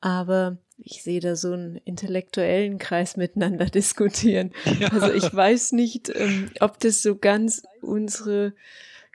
aber 0.00 0.56
ich 0.78 1.02
sehe 1.02 1.20
da 1.20 1.36
so 1.36 1.52
einen 1.52 1.76
intellektuellen 1.76 2.78
Kreis 2.78 3.16
miteinander 3.16 3.66
diskutieren. 3.66 4.52
Ja. 4.80 4.88
Also 4.88 5.12
ich 5.12 5.32
weiß 5.32 5.72
nicht, 5.72 6.10
ähm, 6.14 6.50
ob 6.60 6.80
das 6.80 7.02
so 7.02 7.16
ganz 7.16 7.62
unsere 7.82 8.52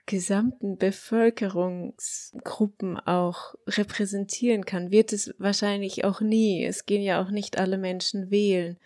gesamten 0.06 0.78
Bevölkerungsgruppen 0.78 2.98
auch 2.98 3.54
repräsentieren 3.66 4.64
kann. 4.64 4.90
Wird 4.90 5.12
es 5.12 5.34
wahrscheinlich 5.38 6.04
auch 6.04 6.20
nie. 6.20 6.64
Es 6.64 6.86
gehen 6.86 7.02
ja 7.02 7.22
auch 7.22 7.30
nicht 7.30 7.58
alle 7.58 7.78
Menschen 7.78 8.30
wählen. 8.30 8.78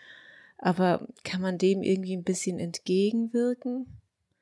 Aber 0.57 1.07
kann 1.23 1.41
man 1.41 1.57
dem 1.57 1.83
irgendwie 1.83 2.15
ein 2.15 2.23
bisschen 2.23 2.59
entgegenwirken? 2.59 3.99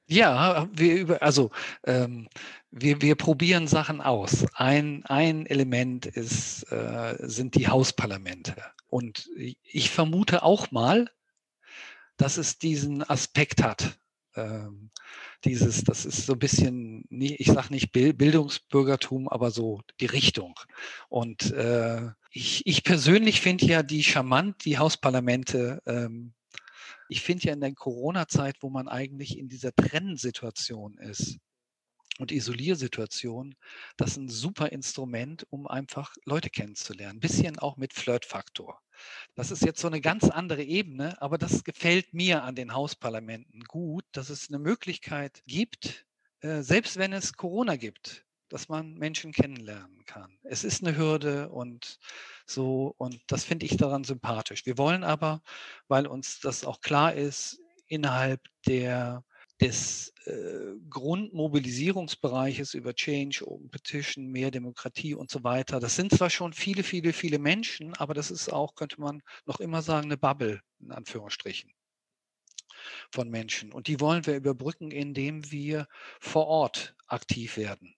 Ja, 0.07 0.69
wir 0.71 0.95
über, 0.95 1.23
also 1.23 1.49
ähm, 1.83 2.29
wir, 2.69 3.01
wir 3.01 3.15
probieren 3.15 3.67
Sachen 3.67 4.01
aus. 4.01 4.45
Ein, 4.53 5.03
ein 5.05 5.47
Element 5.47 6.05
ist, 6.05 6.71
äh, 6.71 7.15
sind 7.19 7.55
die 7.55 7.67
Hausparlamente. 7.67 8.55
Und 8.87 9.29
ich 9.35 9.89
vermute 9.89 10.43
auch 10.43 10.69
mal, 10.71 11.09
dass 12.17 12.37
es 12.37 12.59
diesen 12.59 13.03
Aspekt 13.03 13.63
hat. 13.63 13.97
Ähm, 14.35 14.91
dieses, 15.43 15.83
das 15.83 16.05
ist 16.05 16.25
so 16.25 16.33
ein 16.33 16.39
bisschen, 16.39 17.05
ich 17.09 17.47
sage 17.47 17.73
nicht 17.73 17.91
Bildungsbürgertum, 17.91 19.29
aber 19.29 19.51
so 19.51 19.81
die 19.99 20.07
Richtung. 20.07 20.55
Und 21.09 21.51
äh, 21.51 22.09
ich, 22.31 22.65
ich 22.65 22.83
persönlich 22.83 23.41
finde 23.41 23.65
ja 23.65 23.83
die 23.83 24.03
charmant, 24.03 24.65
die 24.65 24.77
Hausparlamente 24.77 25.81
ähm, 25.85 26.33
ich 27.07 27.21
finde 27.21 27.47
ja 27.47 27.53
in 27.53 27.61
der 27.61 27.73
Corona-Zeit, 27.73 28.57
wo 28.61 28.69
man 28.69 28.87
eigentlich 28.87 29.37
in 29.37 29.47
dieser 29.47 29.73
Trennsituation 29.75 30.97
ist, 30.97 31.37
und 32.19 32.31
Isoliersituationen, 32.31 33.55
das 33.97 34.11
ist 34.11 34.17
ein 34.17 34.29
super 34.29 34.71
Instrument, 34.71 35.45
um 35.49 35.67
einfach 35.67 36.15
Leute 36.25 36.49
kennenzulernen. 36.49 37.17
Ein 37.17 37.21
bisschen 37.21 37.59
auch 37.59 37.77
mit 37.77 37.93
Flirtfaktor. 37.93 38.79
Das 39.35 39.51
ist 39.51 39.63
jetzt 39.63 39.81
so 39.81 39.87
eine 39.87 40.01
ganz 40.01 40.29
andere 40.29 40.63
Ebene, 40.63 41.21
aber 41.21 41.37
das 41.37 41.63
gefällt 41.63 42.13
mir 42.13 42.43
an 42.43 42.55
den 42.55 42.73
Hausparlamenten 42.73 43.61
gut, 43.65 44.05
dass 44.13 44.29
es 44.29 44.47
eine 44.49 44.59
Möglichkeit 44.59 45.43
gibt, 45.45 46.05
äh, 46.39 46.61
selbst 46.61 46.97
wenn 46.97 47.11
es 47.11 47.33
Corona 47.33 47.75
gibt, 47.75 48.25
dass 48.47 48.69
man 48.69 48.93
Menschen 48.93 49.33
kennenlernen 49.33 50.05
kann. 50.05 50.37
Es 50.43 50.63
ist 50.63 50.83
eine 50.83 50.95
Hürde 50.95 51.49
und 51.49 51.99
so, 52.45 52.93
und 52.97 53.21
das 53.27 53.43
finde 53.43 53.65
ich 53.65 53.75
daran 53.75 54.05
sympathisch. 54.05 54.65
Wir 54.65 54.77
wollen 54.77 55.03
aber, 55.03 55.41
weil 55.87 56.07
uns 56.07 56.39
das 56.39 56.63
auch 56.63 56.79
klar 56.79 57.13
ist, 57.13 57.59
innerhalb 57.87 58.41
der 58.65 59.23
des 59.61 60.13
äh, 60.25 60.75
Grundmobilisierungsbereiches 60.89 62.73
über 62.73 62.93
Change, 62.93 63.47
Open 63.47 63.69
Petition, 63.69 64.27
mehr 64.27 64.51
Demokratie 64.51 65.15
und 65.15 65.31
so 65.31 65.43
weiter. 65.43 65.79
Das 65.79 65.95
sind 65.95 66.11
zwar 66.11 66.29
schon 66.29 66.51
viele, 66.51 66.83
viele, 66.83 67.13
viele 67.13 67.39
Menschen, 67.39 67.93
aber 67.95 68.13
das 68.13 68.31
ist 68.31 68.51
auch, 68.51 68.75
könnte 68.75 68.99
man 68.99 69.21
noch 69.45 69.59
immer 69.59 69.81
sagen, 69.81 70.07
eine 70.07 70.17
Bubble, 70.17 70.61
in 70.79 70.91
Anführungsstrichen, 70.91 71.71
von 73.11 73.29
Menschen. 73.29 73.71
Und 73.71 73.87
die 73.87 74.01
wollen 74.01 74.25
wir 74.25 74.35
überbrücken, 74.35 74.91
indem 74.91 75.49
wir 75.51 75.87
vor 76.19 76.47
Ort 76.47 76.95
aktiv 77.07 77.55
werden. 77.55 77.95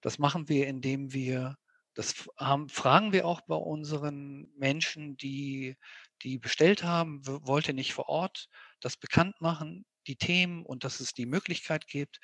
Das 0.00 0.18
machen 0.18 0.48
wir, 0.48 0.66
indem 0.66 1.12
wir, 1.12 1.58
das 1.92 2.28
haben, 2.38 2.68
fragen 2.70 3.12
wir 3.12 3.26
auch 3.26 3.42
bei 3.42 3.56
unseren 3.56 4.50
Menschen, 4.56 5.16
die, 5.16 5.76
die 6.22 6.38
bestellt 6.38 6.84
haben, 6.84 7.20
wollt 7.26 7.68
ihr 7.68 7.74
nicht 7.74 7.92
vor 7.92 8.08
Ort 8.08 8.48
das 8.80 8.96
bekannt 8.96 9.40
machen, 9.40 9.84
die 10.08 10.16
Themen 10.16 10.64
und 10.64 10.84
dass 10.84 11.00
es 11.00 11.14
die 11.14 11.26
Möglichkeit 11.26 11.86
gibt. 11.86 12.20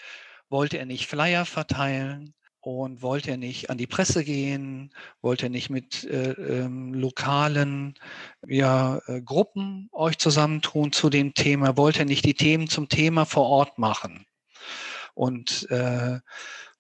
Wollte 0.49 0.79
er 0.79 0.87
nicht 0.87 1.07
Flyer 1.07 1.45
verteilen 1.45 2.35
und 2.61 3.03
wollte 3.03 3.31
er 3.31 3.37
nicht 3.37 3.69
an 3.69 3.77
die 3.77 3.87
Presse 3.87 4.25
gehen, 4.25 4.91
wollte 5.21 5.47
er 5.47 5.51
nicht 5.51 5.69
mit 5.69 6.05
äh, 6.05 6.31
ähm, 6.33 6.95
lokalen 6.95 7.95
ja, 8.47 9.01
äh, 9.07 9.21
Gruppen 9.21 9.89
euch 9.93 10.19
zusammentun 10.19 10.91
zu 10.93 11.11
dem 11.11 11.35
Thema, 11.35 11.77
wollte 11.77 12.01
er 12.01 12.05
nicht 12.07 12.25
die 12.25 12.35
Themen 12.35 12.69
zum 12.69 12.89
Thema 12.89 13.27
vor 13.27 13.47
Ort 13.47 13.79
machen. 13.79 14.25
Und 15.15 15.71
äh, 15.71 16.21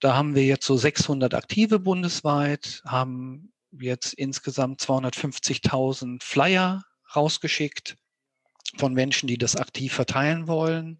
da 0.00 0.16
haben 0.16 0.34
wir 0.34 0.44
jetzt 0.44 0.66
so 0.66 0.76
600 0.76 1.34
Aktive 1.34 1.78
bundesweit, 1.78 2.82
haben 2.86 3.52
jetzt 3.70 4.14
insgesamt 4.14 4.80
250.000 4.80 6.22
Flyer 6.22 6.82
rausgeschickt 7.14 7.96
von 8.76 8.94
Menschen, 8.94 9.26
die 9.26 9.38
das 9.38 9.56
aktiv 9.56 9.92
verteilen 9.92 10.46
wollen. 10.48 10.98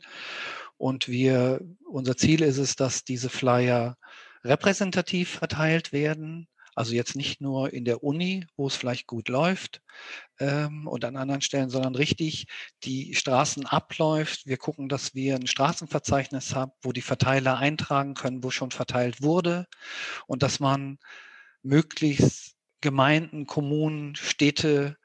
Und 0.76 1.08
wir, 1.08 1.60
unser 1.88 2.16
Ziel 2.16 2.42
ist 2.42 2.58
es, 2.58 2.76
dass 2.76 3.04
diese 3.04 3.30
Flyer 3.30 3.96
repräsentativ 4.44 5.30
verteilt 5.30 5.92
werden. 5.92 6.48
Also 6.76 6.94
jetzt 6.94 7.14
nicht 7.14 7.40
nur 7.40 7.72
in 7.72 7.84
der 7.84 8.02
Uni, 8.02 8.46
wo 8.56 8.66
es 8.66 8.74
vielleicht 8.74 9.06
gut 9.06 9.28
läuft 9.28 9.80
ähm, 10.40 10.88
und 10.88 11.04
an 11.04 11.16
anderen 11.16 11.40
Stellen, 11.40 11.70
sondern 11.70 11.94
richtig 11.94 12.46
die 12.82 13.14
Straßen 13.14 13.64
abläuft. 13.66 14.46
Wir 14.46 14.56
gucken, 14.56 14.88
dass 14.88 15.14
wir 15.14 15.36
ein 15.36 15.46
Straßenverzeichnis 15.46 16.54
haben, 16.54 16.72
wo 16.82 16.90
die 16.90 17.00
Verteiler 17.00 17.58
eintragen 17.58 18.14
können, 18.14 18.42
wo 18.42 18.50
schon 18.50 18.72
verteilt 18.72 19.22
wurde 19.22 19.66
und 20.26 20.42
dass 20.42 20.58
man 20.58 20.98
möglichst 21.62 22.56
Gemeinden, 22.80 23.46
Kommunen, 23.46 24.16
Städte 24.16 24.96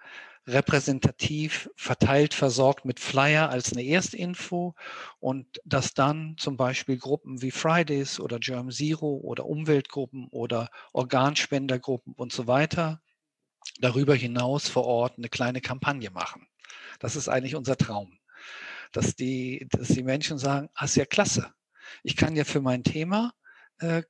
repräsentativ 0.48 1.70
verteilt 1.76 2.34
versorgt 2.34 2.86
mit 2.86 3.00
Flyer 3.00 3.50
als 3.50 3.72
eine 3.72 3.84
Erstinfo 3.84 4.76
und 5.20 5.62
dass 5.64 5.94
dann 5.94 6.36
zum 6.38 6.58
Beispiel 6.58 6.98
Gruppen 6.98 7.42
wie 7.42 7.52
Fridays 7.52 8.20
oder 8.20 8.40
Germ 8.40 8.72
Zero 8.72 9.20
oder 9.24 9.46
Umweltgruppen 9.46 10.28
oder 10.30 10.70
Organspendergruppen 10.94 12.14
und 12.14 12.32
so 12.32 12.48
weiter 12.48 13.02
darüber 13.80 14.16
hinaus 14.16 14.68
vor 14.68 14.86
Ort 14.86 15.18
eine 15.18 15.30
kleine 15.30 15.62
Kampagne 15.62 16.10
machen. 16.10 16.48
Das 17.00 17.16
ist 17.16 17.30
eigentlich 17.30 17.56
unser 17.56 17.78
Traum, 17.78 18.18
dass 18.92 19.16
die, 19.16 19.68
dass 19.72 19.90
die 19.90 20.04
Menschen 20.04 20.38
sagen, 20.38 20.70
ah, 20.74 20.86
ist 20.86 20.96
ja 20.96 21.06
klasse. 21.06 21.54
Ich 22.04 22.16
kann 22.16 22.36
ja 22.36 22.44
für 22.44 22.62
mein 22.62 22.84
Thema 22.84 23.34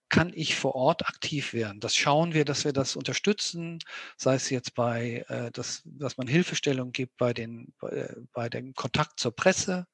kann 0.10 0.32
ich 0.34 0.56
vor 0.56 0.76
Ort 0.76 1.08
aktiv 1.08 1.54
werden. 1.54 1.80
Das 1.80 1.96
schauen 1.96 2.34
wir, 2.34 2.44
dass 2.44 2.66
wir 2.66 2.74
das 2.74 2.96
unterstützen, 2.96 3.80
sei 4.18 4.36
es 4.36 4.50
jetzt 4.50 4.74
bei, 4.74 5.26
äh, 5.28 5.52
das, 5.52 5.84
dass 5.86 6.18
man 6.18 6.28
Hilfestellung 6.28 6.92
gibt 6.92 7.18
bei 7.18 7.34
den, 7.34 7.74
bei, 7.80 7.90
äh, 7.90 8.16
bei 8.34 8.50
dem 8.50 8.74
Kontakt 8.74 9.20
zur 9.20 9.36
Presse 9.36 9.86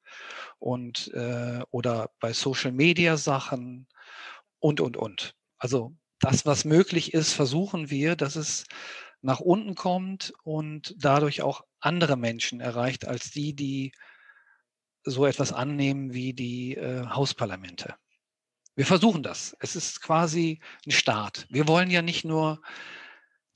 und 0.58 1.12
äh, 1.14 1.60
oder 1.70 2.10
bei 2.20 2.32
Social 2.32 2.72
Media 2.72 3.16
Sachen 3.16 3.86
und 4.60 4.80
und 4.80 4.96
und. 4.96 5.34
Also 5.58 5.94
das, 6.20 6.46
was 6.46 6.64
möglich 6.64 7.12
ist, 7.12 7.32
versuchen 7.32 7.90
wir, 7.90 8.16
dass 8.16 8.36
es 8.36 8.64
nach 9.20 9.40
unten 9.40 9.74
kommt 9.74 10.32
und 10.42 10.94
dadurch 10.98 11.42
auch 11.42 11.62
andere 11.80 12.16
Menschen 12.16 12.60
erreicht 12.60 13.06
als 13.06 13.30
die, 13.30 13.54
die 13.54 13.92
so 15.04 15.26
etwas 15.26 15.52
annehmen 15.52 16.14
wie 16.14 16.32
die 16.32 16.76
äh, 16.76 17.06
Hausparlamente. 17.06 17.94
Wir 18.76 18.84
versuchen 18.84 19.22
das. 19.22 19.56
Es 19.58 19.74
ist 19.74 20.02
quasi 20.02 20.60
ein 20.86 20.90
Start. 20.90 21.46
Wir 21.48 21.66
wollen 21.66 21.90
ja 21.90 22.02
nicht 22.02 22.24
nur 22.24 22.60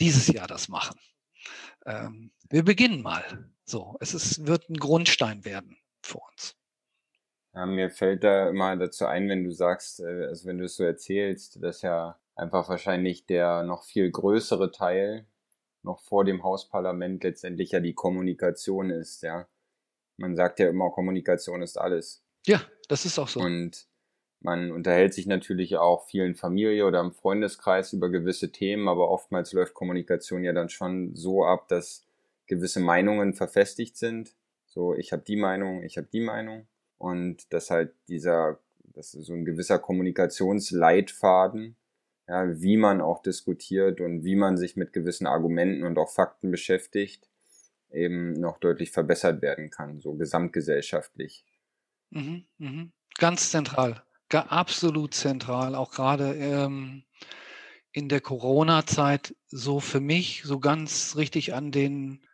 dieses 0.00 0.26
Jahr 0.28 0.46
das 0.46 0.68
machen. 0.68 0.98
Ähm, 1.85 2.33
wir 2.48 2.64
beginnen 2.64 3.02
mal. 3.02 3.50
So, 3.64 3.96
es 4.00 4.14
ist, 4.14 4.46
wird 4.46 4.70
ein 4.70 4.78
Grundstein 4.78 5.44
werden 5.44 5.76
für 6.02 6.18
uns. 6.18 6.56
Ja, 7.54 7.66
mir 7.66 7.90
fällt 7.90 8.24
da 8.24 8.48
immer 8.48 8.76
dazu 8.76 9.06
ein, 9.06 9.28
wenn 9.28 9.44
du 9.44 9.52
sagst, 9.52 10.00
äh, 10.00 10.26
also 10.26 10.48
wenn 10.48 10.59
du 10.59 10.64
es 10.64 10.76
so 10.76 10.85
erzählst, 10.85 11.62
dass 11.62 11.83
ja 11.83 12.18
einfach 12.35 12.68
wahrscheinlich 12.70 13.26
der 13.26 13.62
noch 13.64 13.85
viel 13.85 14.11
größere 14.11 14.72
Teil 14.72 15.26
noch 15.83 16.00
vor 16.00 16.24
dem 16.24 16.42
Hausparlament 16.42 17.22
letztendlich 17.24 17.72
ja 17.72 17.80
die 17.80 17.94
Kommunikation 17.94 18.90
ist, 18.90 19.22
ja. 19.22 19.46
Man 20.16 20.37
sagt 20.37 20.61
ja 20.61 20.68
immer, 20.68 20.90
Kommunikation 20.90 21.62
ist 21.62 21.78
alles. 21.78 22.22
Ja, 22.46 22.61
das 22.88 23.04
ist 23.04 23.18
auch 23.18 23.28
so. 23.28 23.40
Und 23.40 23.89
man 24.40 24.72
unterhält 24.72 25.12
sich 25.14 25.26
natürlich 25.26 25.76
auch 25.76 26.07
vielen 26.07 26.35
Familie 26.35 26.87
oder 26.87 27.00
im 27.00 27.12
Freundeskreis 27.12 27.92
über 27.92 28.09
gewisse 28.09 28.50
Themen, 28.50 28.88
aber 28.88 29.11
oftmals 29.11 29.53
läuft 29.53 29.74
Kommunikation 29.74 30.44
ja 30.44 30.53
dann 30.53 30.70
schon 30.70 31.14
so 31.14 31.44
ab, 31.44 31.68
dass 31.68 32.07
gewisse 32.46 32.81
Meinungen 32.81 33.35
verfestigt 33.35 33.96
sind. 33.96 34.35
So, 34.66 34.94
ich 34.94 35.12
habe 35.12 35.22
die 35.22 35.37
Meinung, 35.37 35.83
ich 35.83 35.98
habe 35.98 36.09
die 36.11 36.22
Meinung. 36.22 36.66
Und 36.96 37.53
dass 37.53 37.70
halt 37.70 37.92
dieser, 38.09 38.59
das 38.94 39.14
ist 39.14 39.26
so 39.26 39.35
ein 39.35 39.44
gewisser 39.44 39.79
Kommunikationsleitfaden, 39.79 41.76
ja, 42.26 42.61
wie 42.61 42.76
man 42.76 43.00
auch 43.00 43.22
diskutiert 43.22 44.00
und 44.00 44.24
wie 44.24 44.37
man 44.37 44.57
sich 44.57 44.76
mit 44.76 44.92
gewissen 44.92 45.26
Argumenten 45.26 45.85
und 45.85 45.98
auch 45.98 46.11
Fakten 46.11 46.50
beschäftigt, 46.50 47.29
eben 47.90 48.33
noch 48.35 48.59
deutlich 48.59 48.90
verbessert 48.90 49.42
werden 49.42 49.70
kann, 49.70 50.00
so 50.00 50.14
gesamtgesellschaftlich. 50.14 51.44
Mhm, 52.11 52.44
mhm. 52.59 52.92
Ganz 53.18 53.50
zentral 53.50 54.03
absolut 54.35 55.14
zentral, 55.14 55.75
auch 55.75 55.90
gerade 55.90 56.35
ähm, 56.35 57.05
in 57.93 58.09
der 58.09 58.21
Corona-Zeit 58.21 59.35
so 59.49 59.81
für 59.81 60.01
mich 60.01 60.43
so 60.45 60.61
ganz 60.61 61.16
richtig 61.16 61.55
an 61.55 61.73
den, 61.73 62.25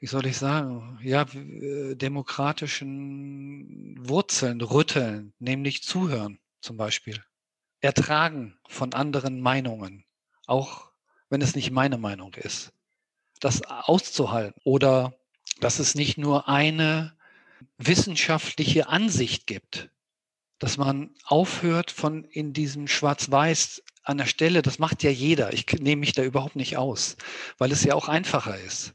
wie 0.00 0.06
soll 0.06 0.26
ich 0.26 0.36
sagen, 0.36 0.98
ja, 1.02 1.22
äh, 1.22 1.94
demokratischen 1.94 3.96
Wurzeln 3.98 4.60
rütteln, 4.60 5.32
nämlich 5.38 5.82
zuhören 5.82 6.38
zum 6.60 6.76
Beispiel. 6.76 7.22
Ertragen 7.80 8.58
von 8.68 8.94
anderen 8.94 9.40
Meinungen, 9.40 10.04
auch 10.46 10.90
wenn 11.28 11.42
es 11.42 11.54
nicht 11.54 11.70
meine 11.70 11.98
Meinung 11.98 12.34
ist. 12.34 12.72
Das 13.40 13.62
auszuhalten 13.62 14.60
oder 14.64 15.14
dass 15.60 15.78
es 15.78 15.94
nicht 15.94 16.18
nur 16.18 16.48
eine 16.48 17.16
wissenschaftliche 17.78 18.88
Ansicht 18.88 19.46
gibt, 19.46 19.90
dass 20.64 20.78
man 20.78 21.14
aufhört 21.24 21.90
von 21.90 22.24
in 22.24 22.54
diesem 22.54 22.88
Schwarz-Weiß 22.88 23.82
an 24.02 24.16
der 24.16 24.24
Stelle, 24.24 24.62
das 24.62 24.78
macht 24.78 25.02
ja 25.02 25.10
jeder. 25.10 25.52
Ich 25.52 25.70
nehme 25.74 26.00
mich 26.00 26.14
da 26.14 26.22
überhaupt 26.22 26.56
nicht 26.56 26.78
aus, 26.78 27.18
weil 27.58 27.70
es 27.70 27.84
ja 27.84 27.94
auch 27.94 28.08
einfacher 28.08 28.58
ist, 28.58 28.94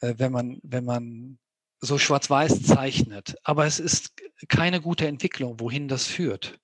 äh, 0.00 0.12
wenn 0.18 0.30
man, 0.30 0.60
wenn 0.62 0.84
man 0.84 1.38
so 1.80 1.96
schwarz-weiß 1.96 2.64
zeichnet. 2.64 3.34
Aber 3.44 3.64
es 3.64 3.80
ist 3.80 4.12
keine 4.48 4.82
gute 4.82 5.06
Entwicklung, 5.06 5.58
wohin 5.58 5.88
das 5.88 6.06
führt, 6.06 6.60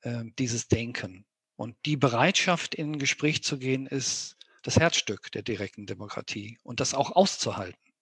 äh, 0.00 0.24
dieses 0.40 0.66
Denken. 0.66 1.24
Und 1.54 1.76
die 1.86 1.96
Bereitschaft, 1.96 2.74
in 2.74 2.94
ein 2.94 2.98
Gespräch 2.98 3.44
zu 3.44 3.58
gehen, 3.58 3.86
ist 3.86 4.36
das 4.64 4.76
Herzstück 4.76 5.30
der 5.30 5.42
direkten 5.42 5.86
Demokratie 5.86 6.58
und 6.64 6.80
das 6.80 6.94
auch 6.94 7.12
auszuhalten 7.12 7.92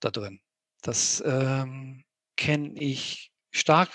da 0.00 0.10
drin. 0.10 0.38
Das 0.82 1.24
ähm, 1.24 2.04
kenne 2.36 2.78
ich 2.78 3.32
stark 3.56 3.90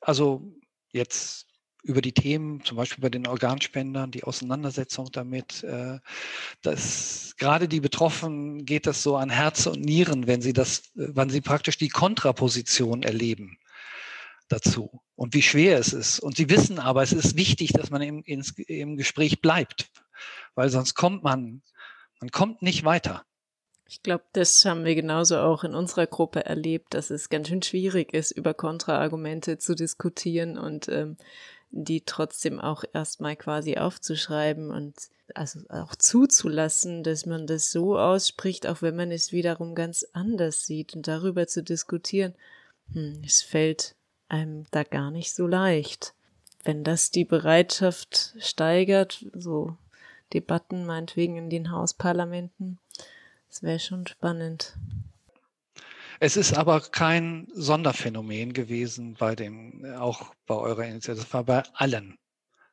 also 0.00 0.52
jetzt 0.92 1.46
über 1.82 2.00
die 2.00 2.12
Themen, 2.12 2.64
zum 2.64 2.76
Beispiel 2.76 3.02
bei 3.02 3.10
den 3.10 3.26
Organspendern, 3.28 4.10
die 4.10 4.24
Auseinandersetzung 4.24 5.10
damit, 5.12 5.62
äh, 5.62 6.00
dass 6.62 7.34
gerade 7.38 7.68
die 7.68 7.80
Betroffenen 7.80 8.64
geht 8.64 8.86
das 8.86 9.02
so 9.02 9.16
an 9.16 9.30
Herz 9.30 9.66
und 9.66 9.80
Nieren, 9.80 10.26
wenn 10.26 10.42
sie 10.42 10.52
das, 10.52 10.90
wenn 10.94 11.30
sie 11.30 11.40
praktisch 11.40 11.78
die 11.78 11.88
Kontraposition 11.88 13.02
erleben. 13.02 13.58
dazu 14.48 15.02
und 15.16 15.34
wie 15.34 15.42
schwer 15.42 15.78
es 15.78 15.92
ist. 15.92 16.20
Und 16.20 16.36
sie 16.36 16.48
wissen 16.48 16.78
aber, 16.78 17.02
es 17.02 17.12
ist 17.12 17.36
wichtig, 17.36 17.72
dass 17.72 17.90
man 17.90 18.02
im, 18.02 18.22
ins, 18.22 18.52
im 18.68 18.96
Gespräch 18.96 19.40
bleibt, 19.40 19.90
weil 20.54 20.68
sonst 20.70 20.94
kommt 20.94 21.24
man, 21.24 21.62
man 22.20 22.30
kommt 22.30 22.62
nicht 22.62 22.84
weiter. 22.84 23.25
Ich 23.88 24.02
glaube, 24.02 24.24
das 24.32 24.64
haben 24.64 24.84
wir 24.84 24.94
genauso 24.94 25.38
auch 25.38 25.62
in 25.62 25.74
unserer 25.74 26.06
Gruppe 26.06 26.44
erlebt, 26.44 26.94
dass 26.94 27.10
es 27.10 27.28
ganz 27.28 27.48
schön 27.48 27.62
schwierig 27.62 28.12
ist, 28.12 28.32
über 28.32 28.52
Kontraargumente 28.52 29.58
zu 29.58 29.74
diskutieren 29.74 30.58
und 30.58 30.88
ähm, 30.88 31.16
die 31.70 32.00
trotzdem 32.00 32.60
auch 32.60 32.84
erstmal 32.92 33.36
quasi 33.36 33.76
aufzuschreiben 33.76 34.70
und 34.70 34.94
also 35.34 35.60
auch 35.68 35.94
zuzulassen, 35.94 37.02
dass 37.02 37.26
man 37.26 37.46
das 37.46 37.70
so 37.70 37.98
ausspricht, 37.98 38.66
auch 38.66 38.82
wenn 38.82 38.96
man 38.96 39.10
es 39.10 39.32
wiederum 39.32 39.74
ganz 39.74 40.06
anders 40.12 40.66
sieht 40.66 40.94
und 40.94 41.06
darüber 41.06 41.46
zu 41.46 41.62
diskutieren. 41.62 42.34
Hm, 42.92 43.22
es 43.24 43.42
fällt 43.42 43.94
einem 44.28 44.64
da 44.70 44.82
gar 44.82 45.10
nicht 45.10 45.34
so 45.34 45.46
leicht. 45.46 46.14
Wenn 46.64 46.82
das 46.82 47.10
die 47.10 47.24
Bereitschaft 47.24 48.34
steigert, 48.38 49.26
so 49.32 49.76
Debatten 50.32 50.86
meinetwegen 50.86 51.36
in 51.36 51.50
den 51.50 51.70
Hausparlamenten, 51.70 52.78
das 53.56 53.62
wäre 53.62 53.80
schon 53.80 54.06
spannend. 54.06 54.76
Es 56.20 56.36
ist 56.36 56.52
aber 56.52 56.80
kein 56.80 57.48
Sonderphänomen 57.54 58.52
gewesen 58.52 59.14
bei 59.14 59.34
dem, 59.34 59.82
auch 59.98 60.34
bei 60.46 60.56
eurer 60.56 60.84
Initiative, 60.84 61.32
war 61.32 61.44
bei 61.44 61.62
allen. 61.72 62.18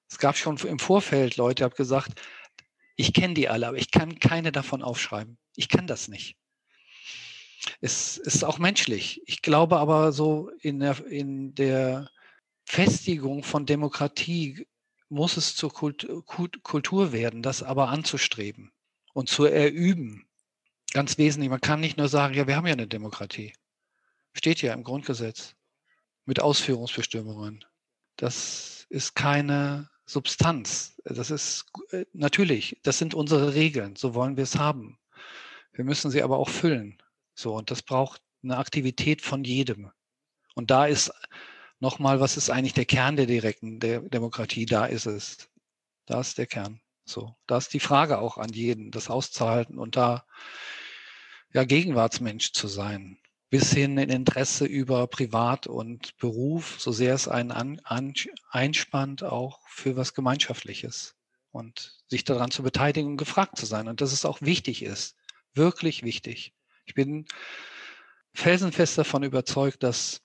Es 0.09 0.17
gab 0.17 0.35
schon 0.35 0.57
im 0.57 0.79
Vorfeld 0.79 1.37
Leute, 1.37 1.55
die 1.55 1.63
haben 1.63 1.75
gesagt, 1.75 2.19
ich 2.97 3.13
kenne 3.13 3.33
die 3.33 3.47
alle, 3.47 3.67
aber 3.67 3.77
ich 3.77 3.91
kann 3.91 4.19
keine 4.19 4.51
davon 4.51 4.81
aufschreiben. 4.81 5.37
Ich 5.55 5.69
kann 5.69 5.87
das 5.87 6.09
nicht. 6.09 6.35
Es 7.79 8.17
ist 8.17 8.43
auch 8.43 8.57
menschlich. 8.57 9.21
Ich 9.25 9.41
glaube 9.41 9.77
aber 9.77 10.11
so 10.11 10.49
in 10.59 10.81
der, 10.81 11.05
in 11.07 11.55
der 11.55 12.09
Festigung 12.65 13.43
von 13.43 13.65
Demokratie 13.65 14.67
muss 15.07 15.37
es 15.37 15.55
zur 15.55 15.71
Kultur 15.71 17.13
werden, 17.13 17.41
das 17.41 17.63
aber 17.63 17.87
anzustreben 17.87 18.73
und 19.13 19.29
zu 19.29 19.45
erüben. 19.45 20.27
Ganz 20.93 21.17
wesentlich. 21.17 21.49
Man 21.49 21.61
kann 21.61 21.79
nicht 21.79 21.97
nur 21.97 22.07
sagen, 22.07 22.35
ja, 22.35 22.47
wir 22.47 22.55
haben 22.55 22.67
ja 22.67 22.73
eine 22.73 22.87
Demokratie. 22.87 23.53
Steht 24.33 24.61
ja 24.61 24.73
im 24.73 24.83
Grundgesetz 24.83 25.55
mit 26.25 26.39
Ausführungsbestimmungen. 26.39 27.65
Das 28.15 28.85
ist 28.89 29.15
keine 29.15 29.89
Substanz. 30.05 31.01
Das 31.03 31.31
ist 31.31 31.65
äh, 31.91 32.05
natürlich, 32.13 32.79
das 32.83 32.99
sind 32.99 33.15
unsere 33.15 33.55
Regeln. 33.55 33.95
So 33.95 34.13
wollen 34.13 34.37
wir 34.37 34.43
es 34.43 34.57
haben. 34.57 34.99
Wir 35.71 35.83
müssen 35.83 36.11
sie 36.11 36.21
aber 36.21 36.37
auch 36.37 36.49
füllen. 36.49 37.01
So, 37.33 37.55
und 37.55 37.71
das 37.71 37.81
braucht 37.81 38.21
eine 38.43 38.57
Aktivität 38.57 39.21
von 39.21 39.43
jedem. 39.43 39.91
Und 40.53 40.69
da 40.69 40.85
ist 40.85 41.11
nochmal, 41.79 42.19
was 42.19 42.37
ist 42.37 42.51
eigentlich 42.51 42.73
der 42.73 42.85
Kern 42.85 43.15
der 43.15 43.25
direkten 43.25 43.79
der 43.79 44.01
Demokratie? 44.01 44.67
Da 44.67 44.85
ist 44.85 45.07
es. 45.07 45.49
Da 46.05 46.19
ist 46.19 46.37
der 46.37 46.45
Kern. 46.45 46.81
So, 47.05 47.35
da 47.47 47.57
ist 47.57 47.73
die 47.73 47.79
Frage 47.79 48.19
auch 48.19 48.37
an 48.37 48.49
jeden, 48.49 48.91
das 48.91 49.09
auszuhalten 49.09 49.79
und 49.79 49.95
da 49.95 50.25
ja 51.53 51.63
Gegenwartsmensch 51.63 52.51
zu 52.51 52.67
sein, 52.67 53.19
bis 53.49 53.71
hin 53.71 53.97
in 53.97 54.09
Interesse 54.09 54.65
über 54.65 55.05
Privat 55.07 55.67
und 55.67 56.17
Beruf, 56.17 56.77
so 56.79 56.91
sehr 56.91 57.13
es 57.13 57.27
einen 57.27 57.51
an, 57.51 57.79
an, 57.83 58.13
einspannt, 58.49 59.23
auch 59.23 59.59
für 59.67 59.95
was 59.95 60.13
Gemeinschaftliches. 60.13 61.15
Und 61.51 61.99
sich 62.09 62.23
daran 62.23 62.49
zu 62.49 62.63
beteiligen 62.63 63.11
und 63.11 63.17
gefragt 63.17 63.57
zu 63.57 63.67
sein. 63.67 63.87
Und 63.87 64.01
dass 64.01 64.11
es 64.11 64.25
auch 64.25 64.41
wichtig 64.41 64.81
ist, 64.81 65.15
wirklich 65.53 66.01
wichtig. 66.01 66.53
Ich 66.85 66.95
bin 66.95 67.25
felsenfest 68.33 68.97
davon 68.97 69.21
überzeugt, 69.21 69.83
dass 69.83 70.21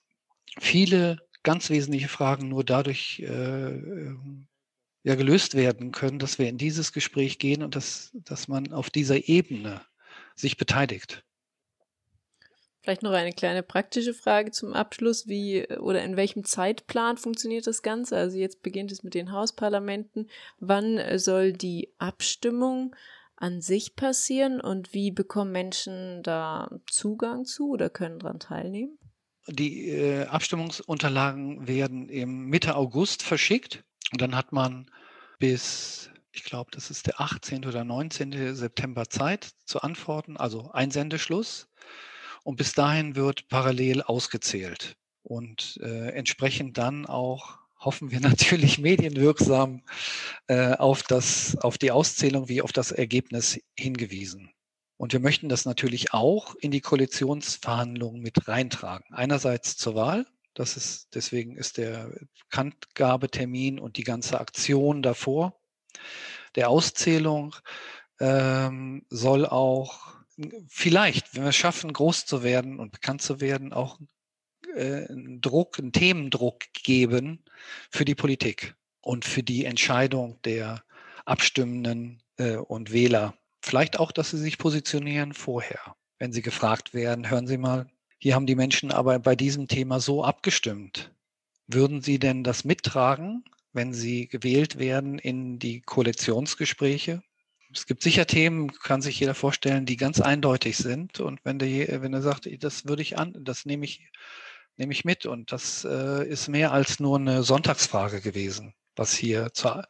viele 0.59 1.19
ganz 1.43 1.69
wesentliche 1.69 2.07
Fragen 2.07 2.49
nur 2.49 2.63
dadurch 2.63 3.19
äh, 3.19 3.27
ähm, 3.27 4.47
ja, 5.03 5.13
gelöst 5.13 5.53
werden 5.53 5.91
können, 5.91 6.17
dass 6.17 6.39
wir 6.39 6.49
in 6.49 6.57
dieses 6.57 6.93
Gespräch 6.93 7.37
gehen 7.37 7.61
und 7.61 7.75
dass, 7.75 8.09
dass 8.13 8.47
man 8.47 8.73
auf 8.73 8.89
dieser 8.89 9.27
Ebene 9.29 9.85
sich 10.39 10.57
beteiligt. 10.57 11.23
Vielleicht 12.81 13.03
noch 13.03 13.11
eine 13.11 13.33
kleine 13.33 13.61
praktische 13.61 14.13
Frage 14.13 14.51
zum 14.51 14.73
Abschluss. 14.73 15.27
Wie 15.27 15.67
oder 15.77 16.01
in 16.03 16.15
welchem 16.15 16.43
Zeitplan 16.45 17.17
funktioniert 17.17 17.67
das 17.67 17.81
Ganze? 17.81 18.15
Also 18.15 18.37
jetzt 18.37 18.63
beginnt 18.63 18.91
es 18.91 19.03
mit 19.03 19.13
den 19.13 19.31
Hausparlamenten. 19.31 20.29
Wann 20.59 21.19
soll 21.19 21.51
die 21.51 21.93
Abstimmung 21.97 22.95
an 23.35 23.61
sich 23.61 23.95
passieren 23.95 24.59
und 24.61 24.93
wie 24.93 25.11
bekommen 25.11 25.51
Menschen 25.51 26.23
da 26.23 26.69
Zugang 26.89 27.45
zu 27.45 27.69
oder 27.71 27.89
können 27.89 28.19
daran 28.19 28.39
teilnehmen? 28.39 28.97
Die 29.47 29.89
äh, 29.89 30.25
Abstimmungsunterlagen 30.25 31.67
werden 31.67 32.09
im 32.09 32.47
Mitte 32.47 32.75
August 32.75 33.23
verschickt 33.23 33.83
und 34.11 34.21
dann 34.21 34.35
hat 34.35 34.51
man 34.51 34.91
bis, 35.39 36.11
ich 36.31 36.43
glaube, 36.43 36.71
das 36.71 36.89
ist 36.89 37.07
der 37.07 37.19
18. 37.19 37.65
oder 37.65 37.83
19. 37.83 38.55
September 38.55 39.09
Zeit 39.09 39.51
zu 39.65 39.81
antworten, 39.81 40.37
also 40.37 40.71
Einsendeschluss. 40.71 41.67
Und 42.43 42.55
bis 42.55 42.73
dahin 42.73 43.15
wird 43.15 43.47
parallel 43.49 44.01
ausgezählt 44.01 44.95
und 45.23 45.79
äh, 45.83 46.09
entsprechend 46.09 46.77
dann 46.77 47.05
auch 47.05 47.59
hoffen 47.79 48.11
wir 48.11 48.19
natürlich 48.21 48.79
medienwirksam 48.79 49.83
äh, 50.47 50.73
auf, 50.73 51.03
das, 51.03 51.57
auf 51.57 51.77
die 51.77 51.91
Auszählung 51.91 52.49
wie 52.49 52.61
auf 52.61 52.71
das 52.71 52.91
Ergebnis 52.91 53.59
hingewiesen. 53.77 54.51
Und 54.97 55.13
wir 55.13 55.21
möchten 55.21 55.47
das 55.47 55.63
natürlich 55.63 56.13
auch 56.13 56.55
in 56.55 56.71
die 56.71 56.81
Koalitionsverhandlungen 56.81 58.21
mit 58.21 58.49
reintragen. 58.49 59.05
Einerseits 59.13 59.77
zur 59.77 59.95
Wahl, 59.95 60.25
das 60.53 60.75
ist, 60.75 61.15
deswegen 61.15 61.55
ist 61.55 61.77
der 61.77 62.11
Bekanntgabetermin 62.49 63.79
und 63.79 63.95
die 63.95 64.03
ganze 64.03 64.41
Aktion 64.41 65.01
davor. 65.01 65.58
Der 66.55 66.69
Auszählung 66.69 67.55
ähm, 68.19 69.05
soll 69.09 69.45
auch 69.45 70.15
vielleicht, 70.67 71.35
wenn 71.35 71.43
wir 71.43 71.49
es 71.49 71.55
schaffen, 71.55 71.93
groß 71.93 72.25
zu 72.25 72.43
werden 72.43 72.79
und 72.79 72.91
bekannt 72.91 73.21
zu 73.21 73.41
werden, 73.41 73.73
auch 73.73 73.99
äh, 74.75 75.07
einen 75.07 75.41
Druck, 75.41 75.79
einen 75.79 75.91
Themendruck 75.91 76.61
geben 76.73 77.43
für 77.89 78.05
die 78.05 78.15
Politik 78.15 78.75
und 79.01 79.25
für 79.25 79.43
die 79.43 79.65
Entscheidung 79.65 80.41
der 80.43 80.83
Abstimmenden 81.25 82.21
äh, 82.37 82.55
und 82.55 82.91
Wähler. 82.91 83.35
Vielleicht 83.61 83.99
auch, 83.99 84.11
dass 84.11 84.31
sie 84.31 84.37
sich 84.37 84.57
positionieren 84.57 85.33
vorher. 85.33 85.95
Wenn 86.17 86.31
sie 86.33 86.41
gefragt 86.41 86.93
werden, 86.93 87.29
hören 87.29 87.47
Sie 87.47 87.57
mal, 87.57 87.89
hier 88.17 88.35
haben 88.35 88.45
die 88.45 88.55
Menschen 88.55 88.91
aber 88.91 89.19
bei 89.19 89.35
diesem 89.35 89.67
Thema 89.67 89.99
so 89.99 90.23
abgestimmt. 90.23 91.13
Würden 91.67 92.01
Sie 92.01 92.19
denn 92.19 92.43
das 92.43 92.65
mittragen, 92.65 93.45
wenn 93.73 93.93
Sie 93.93 94.27
gewählt 94.27 94.77
werden 94.79 95.19
in 95.19 95.59
die 95.59 95.81
Koalitionsgespräche? 95.81 97.21
Es 97.71 97.85
gibt 97.85 98.01
sicher 98.01 98.25
Themen, 98.25 98.71
kann 98.73 99.01
sich 99.01 99.19
jeder 99.19 99.35
vorstellen, 99.35 99.85
die 99.85 99.97
ganz 99.97 100.19
eindeutig 100.19 100.77
sind. 100.77 101.19
Und 101.19 101.39
wenn 101.43 101.59
der, 101.59 102.01
wenn 102.01 102.13
er 102.13 102.21
sagt, 102.21 102.49
das 102.63 102.87
würde 102.87 103.03
ich 103.03 103.17
an, 103.17 103.35
das 103.39 103.65
nehme 103.65 103.85
ich 103.85 104.09
nehme 104.79 104.93
ich 104.93 105.05
mit. 105.05 105.25
Und 105.25 105.51
das 105.51 105.85
äh, 105.85 106.27
ist 106.27 106.47
mehr 106.47 106.71
als 106.71 106.99
nur 106.99 107.19
eine 107.19 107.43
Sonntagsfrage 107.43 108.21
gewesen, 108.21 108.73
was 108.95 109.13
hier 109.13 109.53
zur, 109.53 109.87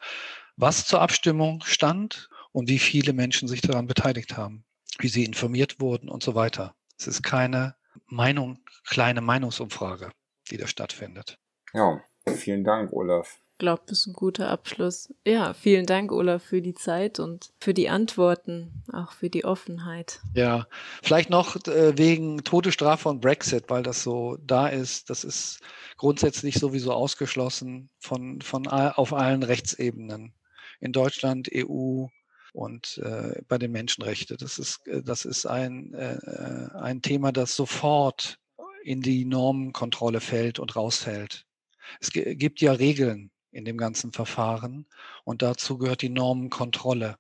was 0.58 0.86
zur 0.86 1.02
Abstimmung 1.02 1.64
stand 1.64 2.30
und 2.52 2.68
wie 2.68 2.80
viele 2.80 3.14
Menschen 3.14 3.48
sich 3.48 3.62
daran 3.62 3.88
beteiligt 3.88 4.36
haben, 4.36 4.66
wie 4.98 5.08
sie 5.08 5.24
informiert 5.24 5.80
wurden 5.80 6.10
und 6.10 6.24
so 6.24 6.36
weiter. 6.36 6.76
Es 6.98 7.08
ist 7.08 7.24
keine 7.24 7.76
Meinung, 8.08 8.60
kleine 8.86 9.22
Meinungsumfrage, 9.22 10.12
die 10.50 10.58
da 10.58 10.68
stattfindet. 10.68 11.38
Ja, 11.74 12.04
vielen 12.36 12.64
Dank, 12.64 12.92
Olaf 12.92 13.40
glaube, 13.60 13.84
das 13.86 14.00
ist 14.00 14.08
ein 14.08 14.14
guter 14.14 14.50
Abschluss. 14.50 15.14
Ja, 15.26 15.54
vielen 15.54 15.86
Dank, 15.86 16.12
Olaf, 16.12 16.44
für 16.44 16.62
die 16.62 16.74
Zeit 16.74 17.20
und 17.20 17.52
für 17.60 17.76
die 17.76 17.90
Antworten, 17.90 18.84
auch 18.92 19.12
für 19.12 19.30
die 19.30 19.46
Offenheit. 19.46 20.22
Ja, 20.34 20.68
vielleicht 21.04 21.30
noch 21.30 21.56
äh, 21.68 21.96
wegen 21.98 22.44
Todesstrafe 22.44 23.08
und 23.10 23.22
Brexit, 23.22 23.66
weil 23.68 23.84
das 23.84 24.02
so 24.02 24.38
da 24.42 24.68
ist. 24.68 25.10
Das 25.10 25.24
ist 25.24 25.60
grundsätzlich 25.98 26.56
sowieso 26.56 26.94
ausgeschlossen 26.94 27.90
von, 28.00 28.42
von 28.42 28.68
auf 28.68 29.14
allen 29.14 29.44
Rechtsebenen. 29.44 30.34
In 30.80 30.94
Deutschland, 30.94 31.50
EU 31.54 32.06
und 32.54 33.00
äh, 33.04 33.42
bei 33.48 33.58
den 33.58 33.72
Menschenrechten. 33.72 34.38
Das 34.38 34.58
ist, 34.58 34.82
das 35.04 35.26
ist 35.26 35.46
ein, 35.46 35.94
äh, 35.94 36.70
ein 36.74 37.02
Thema, 37.02 37.32
das 37.32 37.56
sofort 37.56 38.40
in 38.84 39.02
die 39.02 39.26
Normenkontrolle 39.26 40.22
fällt 40.22 40.58
und 40.58 40.76
rausfällt. 40.76 41.46
Es 42.00 42.12
gibt 42.12 42.62
ja 42.62 42.72
Regeln 42.72 43.30
in 43.52 43.66
dem 43.66 43.78
ganzen 43.78 44.12
Verfahren. 44.12 44.86
Und 45.24 45.42
dazu 45.42 45.78
gehört 45.78 46.02
die 46.02 46.10
Normenkontrolle. 46.10 47.18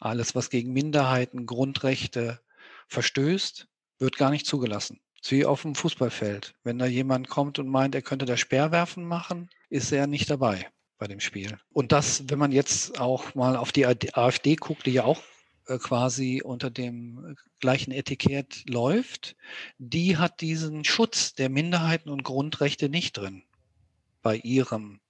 Alles, 0.00 0.34
was 0.34 0.50
gegen 0.50 0.72
Minderheiten, 0.72 1.46
Grundrechte 1.46 2.40
verstößt, 2.88 3.68
wird 3.98 4.16
gar 4.16 4.30
nicht 4.30 4.46
zugelassen. 4.46 5.00
ist 5.20 5.32
wie 5.32 5.44
auf 5.44 5.62
dem 5.62 5.74
Fußballfeld. 5.74 6.54
Wenn 6.62 6.78
da 6.78 6.86
jemand 6.86 7.28
kommt 7.28 7.58
und 7.58 7.68
meint, 7.68 7.94
er 7.94 8.02
könnte 8.02 8.26
da 8.26 8.36
Speerwerfen 8.36 9.04
machen, 9.04 9.50
ist 9.68 9.92
er 9.92 10.06
nicht 10.06 10.30
dabei 10.30 10.70
bei 10.98 11.06
dem 11.06 11.20
Spiel. 11.20 11.58
Und 11.72 11.92
das, 11.92 12.24
wenn 12.28 12.38
man 12.38 12.52
jetzt 12.52 13.00
auch 13.00 13.34
mal 13.34 13.56
auf 13.56 13.72
die 13.72 13.86
AfD 13.86 14.56
guckt, 14.56 14.86
die 14.86 14.92
ja 14.92 15.04
auch 15.04 15.22
äh, 15.66 15.78
quasi 15.78 16.42
unter 16.44 16.70
dem 16.70 17.36
gleichen 17.60 17.92
Etikett 17.92 18.68
läuft, 18.68 19.36
die 19.78 20.16
hat 20.16 20.40
diesen 20.40 20.84
Schutz 20.84 21.34
der 21.34 21.48
Minderheiten 21.48 22.10
und 22.10 22.22
Grundrechte 22.22 22.88
nicht 22.88 23.16
drin. 23.16 23.42
bei 24.22 24.36
ihrem 24.36 25.00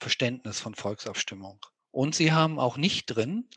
Verständnis 0.00 0.60
von 0.60 0.74
Volksabstimmung. 0.74 1.58
Und 1.90 2.14
sie 2.14 2.32
haben 2.32 2.58
auch 2.58 2.76
nicht 2.76 3.06
drin, 3.06 3.48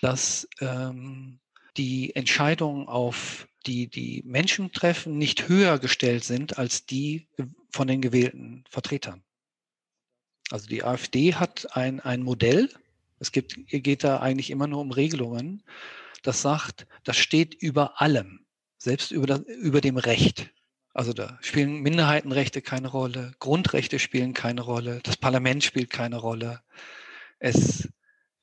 dass 0.00 0.48
ähm, 0.60 1.40
die 1.76 2.14
Entscheidungen 2.14 2.88
auf 2.88 3.46
die 3.66 3.88
die 3.88 4.22
Menschen 4.24 4.72
treffen, 4.72 5.18
nicht 5.18 5.48
höher 5.48 5.78
gestellt 5.78 6.24
sind 6.24 6.58
als 6.58 6.86
die 6.86 7.28
von 7.70 7.86
den 7.86 8.00
gewählten 8.00 8.64
Vertretern. 8.68 9.22
Also 10.50 10.66
die 10.66 10.84
AfD 10.84 11.34
hat 11.34 11.76
ein, 11.76 12.00
ein 12.00 12.22
Modell, 12.22 12.68
es 13.18 13.32
gibt, 13.32 13.56
geht 13.68 14.04
da 14.04 14.20
eigentlich 14.20 14.50
immer 14.50 14.66
nur 14.66 14.80
um 14.80 14.90
Regelungen, 14.90 15.62
das 16.22 16.42
sagt, 16.42 16.86
das 17.04 17.16
steht 17.16 17.54
über 17.54 18.00
allem, 18.00 18.44
selbst 18.78 19.12
über, 19.12 19.26
das, 19.26 19.40
über 19.40 19.80
dem 19.80 19.96
Recht. 19.96 20.50
Also 20.94 21.12
da 21.12 21.38
spielen 21.40 21.80
Minderheitenrechte 21.80 22.60
keine 22.60 22.88
Rolle, 22.88 23.32
Grundrechte 23.38 23.98
spielen 23.98 24.34
keine 24.34 24.60
Rolle, 24.60 25.00
das 25.02 25.16
Parlament 25.16 25.64
spielt 25.64 25.90
keine 25.90 26.16
Rolle. 26.16 26.60
Es 27.38 27.88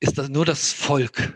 ist 0.00 0.18
das 0.18 0.28
nur 0.28 0.44
das 0.44 0.72
Volk. 0.72 1.34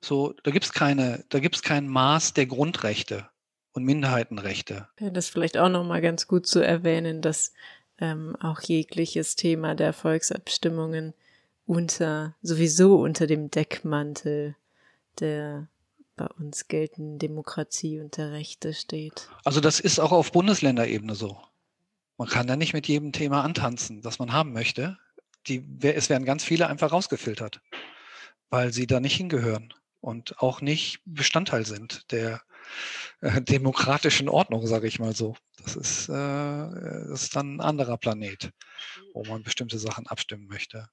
So, 0.00 0.34
da 0.42 0.50
gibt 0.50 0.64
es 0.64 0.72
keine, 0.72 1.24
da 1.28 1.38
gibt 1.38 1.56
es 1.56 1.62
kein 1.62 1.88
Maß 1.88 2.34
der 2.34 2.46
Grundrechte 2.46 3.28
und 3.72 3.84
Minderheitenrechte. 3.84 4.88
Ja, 5.00 5.10
das 5.10 5.26
ist 5.26 5.30
vielleicht 5.30 5.58
auch 5.58 5.68
nochmal 5.68 6.00
ganz 6.00 6.26
gut 6.26 6.46
zu 6.46 6.60
erwähnen, 6.60 7.20
dass 7.20 7.52
ähm, 7.98 8.36
auch 8.40 8.60
jegliches 8.60 9.36
Thema 9.36 9.74
der 9.74 9.92
Volksabstimmungen 9.92 11.14
unter, 11.66 12.36
sowieso 12.42 13.00
unter 13.00 13.26
dem 13.26 13.50
Deckmantel 13.50 14.56
der 15.20 15.68
bei 16.16 16.26
uns 16.26 16.68
geltenden 16.68 17.18
Demokratie 17.18 18.00
und 18.00 18.16
der 18.16 18.32
Rechte 18.32 18.72
steht. 18.74 19.28
Also 19.44 19.60
das 19.60 19.80
ist 19.80 19.98
auch 19.98 20.12
auf 20.12 20.32
Bundesländerebene 20.32 21.14
so. 21.14 21.40
Man 22.16 22.28
kann 22.28 22.46
da 22.46 22.56
nicht 22.56 22.72
mit 22.72 22.86
jedem 22.86 23.12
Thema 23.12 23.42
antanzen, 23.42 24.00
das 24.00 24.18
man 24.18 24.32
haben 24.32 24.52
möchte. 24.52 24.98
Die, 25.46 25.64
es 25.82 26.08
werden 26.08 26.24
ganz 26.24 26.44
viele 26.44 26.68
einfach 26.68 26.92
rausgefiltert, 26.92 27.60
weil 28.50 28.72
sie 28.72 28.86
da 28.86 29.00
nicht 29.00 29.16
hingehören 29.16 29.74
und 30.00 30.40
auch 30.40 30.60
nicht 30.60 31.00
Bestandteil 31.04 31.66
sind 31.66 32.10
der 32.12 32.42
äh, 33.20 33.42
demokratischen 33.42 34.28
Ordnung, 34.28 34.66
sage 34.66 34.86
ich 34.86 34.98
mal 34.98 35.14
so. 35.14 35.36
Das 35.62 35.76
ist, 35.76 36.08
äh, 36.08 36.12
das 36.12 37.24
ist 37.24 37.36
dann 37.36 37.56
ein 37.56 37.60
anderer 37.60 37.98
Planet, 37.98 38.50
wo 39.12 39.24
man 39.24 39.42
bestimmte 39.42 39.78
Sachen 39.78 40.06
abstimmen 40.06 40.46
möchte. 40.46 40.88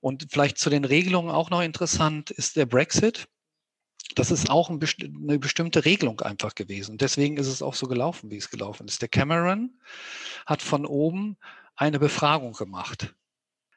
Und 0.00 0.26
vielleicht 0.30 0.58
zu 0.58 0.70
den 0.70 0.84
Regelungen 0.84 1.30
auch 1.30 1.50
noch 1.50 1.62
interessant 1.62 2.30
ist 2.30 2.56
der 2.56 2.66
Brexit. 2.66 3.28
Das 4.14 4.30
ist 4.30 4.50
auch 4.50 4.70
ein 4.70 4.78
besti 4.78 5.06
eine 5.06 5.38
bestimmte 5.38 5.84
Regelung 5.84 6.20
einfach 6.20 6.54
gewesen. 6.54 6.98
Deswegen 6.98 7.36
ist 7.36 7.46
es 7.46 7.62
auch 7.62 7.74
so 7.74 7.86
gelaufen, 7.86 8.30
wie 8.30 8.36
es 8.36 8.50
gelaufen 8.50 8.88
ist. 8.88 9.02
Der 9.02 9.08
Cameron 9.08 9.78
hat 10.46 10.62
von 10.62 10.86
oben 10.86 11.36
eine 11.76 11.98
Befragung 11.98 12.52
gemacht. 12.52 13.14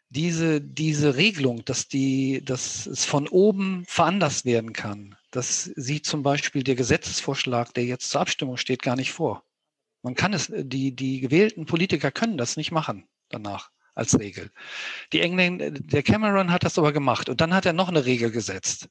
Diese, 0.10 0.62
diese 0.62 1.16
Regelung, 1.16 1.66
dass, 1.66 1.88
die, 1.88 2.44
dass 2.46 2.86
es 2.86 3.04
von 3.06 3.28
oben 3.28 3.84
veranlasst 3.88 4.46
werden 4.46 4.74
kann, 4.74 5.16
das 5.32 5.64
sieht 5.76 6.06
zum 6.06 6.22
Beispiel 6.22 6.64
der 6.64 6.76
Gesetzesvorschlag, 6.76 7.74
der 7.74 7.86
jetzt 7.86 8.12
zur 8.12 8.22
Abstimmung 8.22 8.58
steht, 8.58 8.84
gar 8.84 8.96
nicht 8.96 9.12
vor. 9.12 9.44
Man 10.04 10.14
kann 10.14 10.34
es, 10.34 10.52
die, 10.54 10.96
die 10.96 11.22
gewählten 11.22 11.66
Politiker 11.66 12.12
können 12.12 12.38
das 12.38 12.58
nicht 12.58 12.72
machen 12.72 13.08
danach 13.30 13.72
als 13.96 14.20
Regel. 14.20 14.52
Die 15.14 15.22
Engländer, 15.22 15.72
der 15.72 16.04
Cameron 16.04 16.52
hat 16.52 16.64
das 16.64 16.78
aber 16.78 16.92
gemacht 16.92 17.30
und 17.30 17.42
dann 17.42 17.54
hat 17.54 17.66
er 17.66 17.74
noch 17.74 17.90
eine 17.90 18.06
Regel 18.06 18.30
gesetzt. 18.32 18.90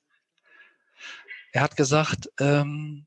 Er 1.53 1.63
hat 1.63 1.77
gesagt, 1.77 2.31
ähm, 2.41 3.07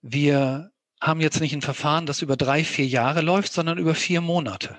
wir 0.00 0.70
haben 1.00 1.20
jetzt 1.20 1.40
nicht 1.40 1.52
ein 1.52 1.62
Verfahren, 1.62 2.06
das 2.06 2.22
über 2.22 2.36
drei, 2.36 2.64
vier 2.64 2.86
Jahre 2.86 3.20
läuft, 3.20 3.52
sondern 3.52 3.78
über 3.78 3.94
vier 3.94 4.20
Monate. 4.20 4.78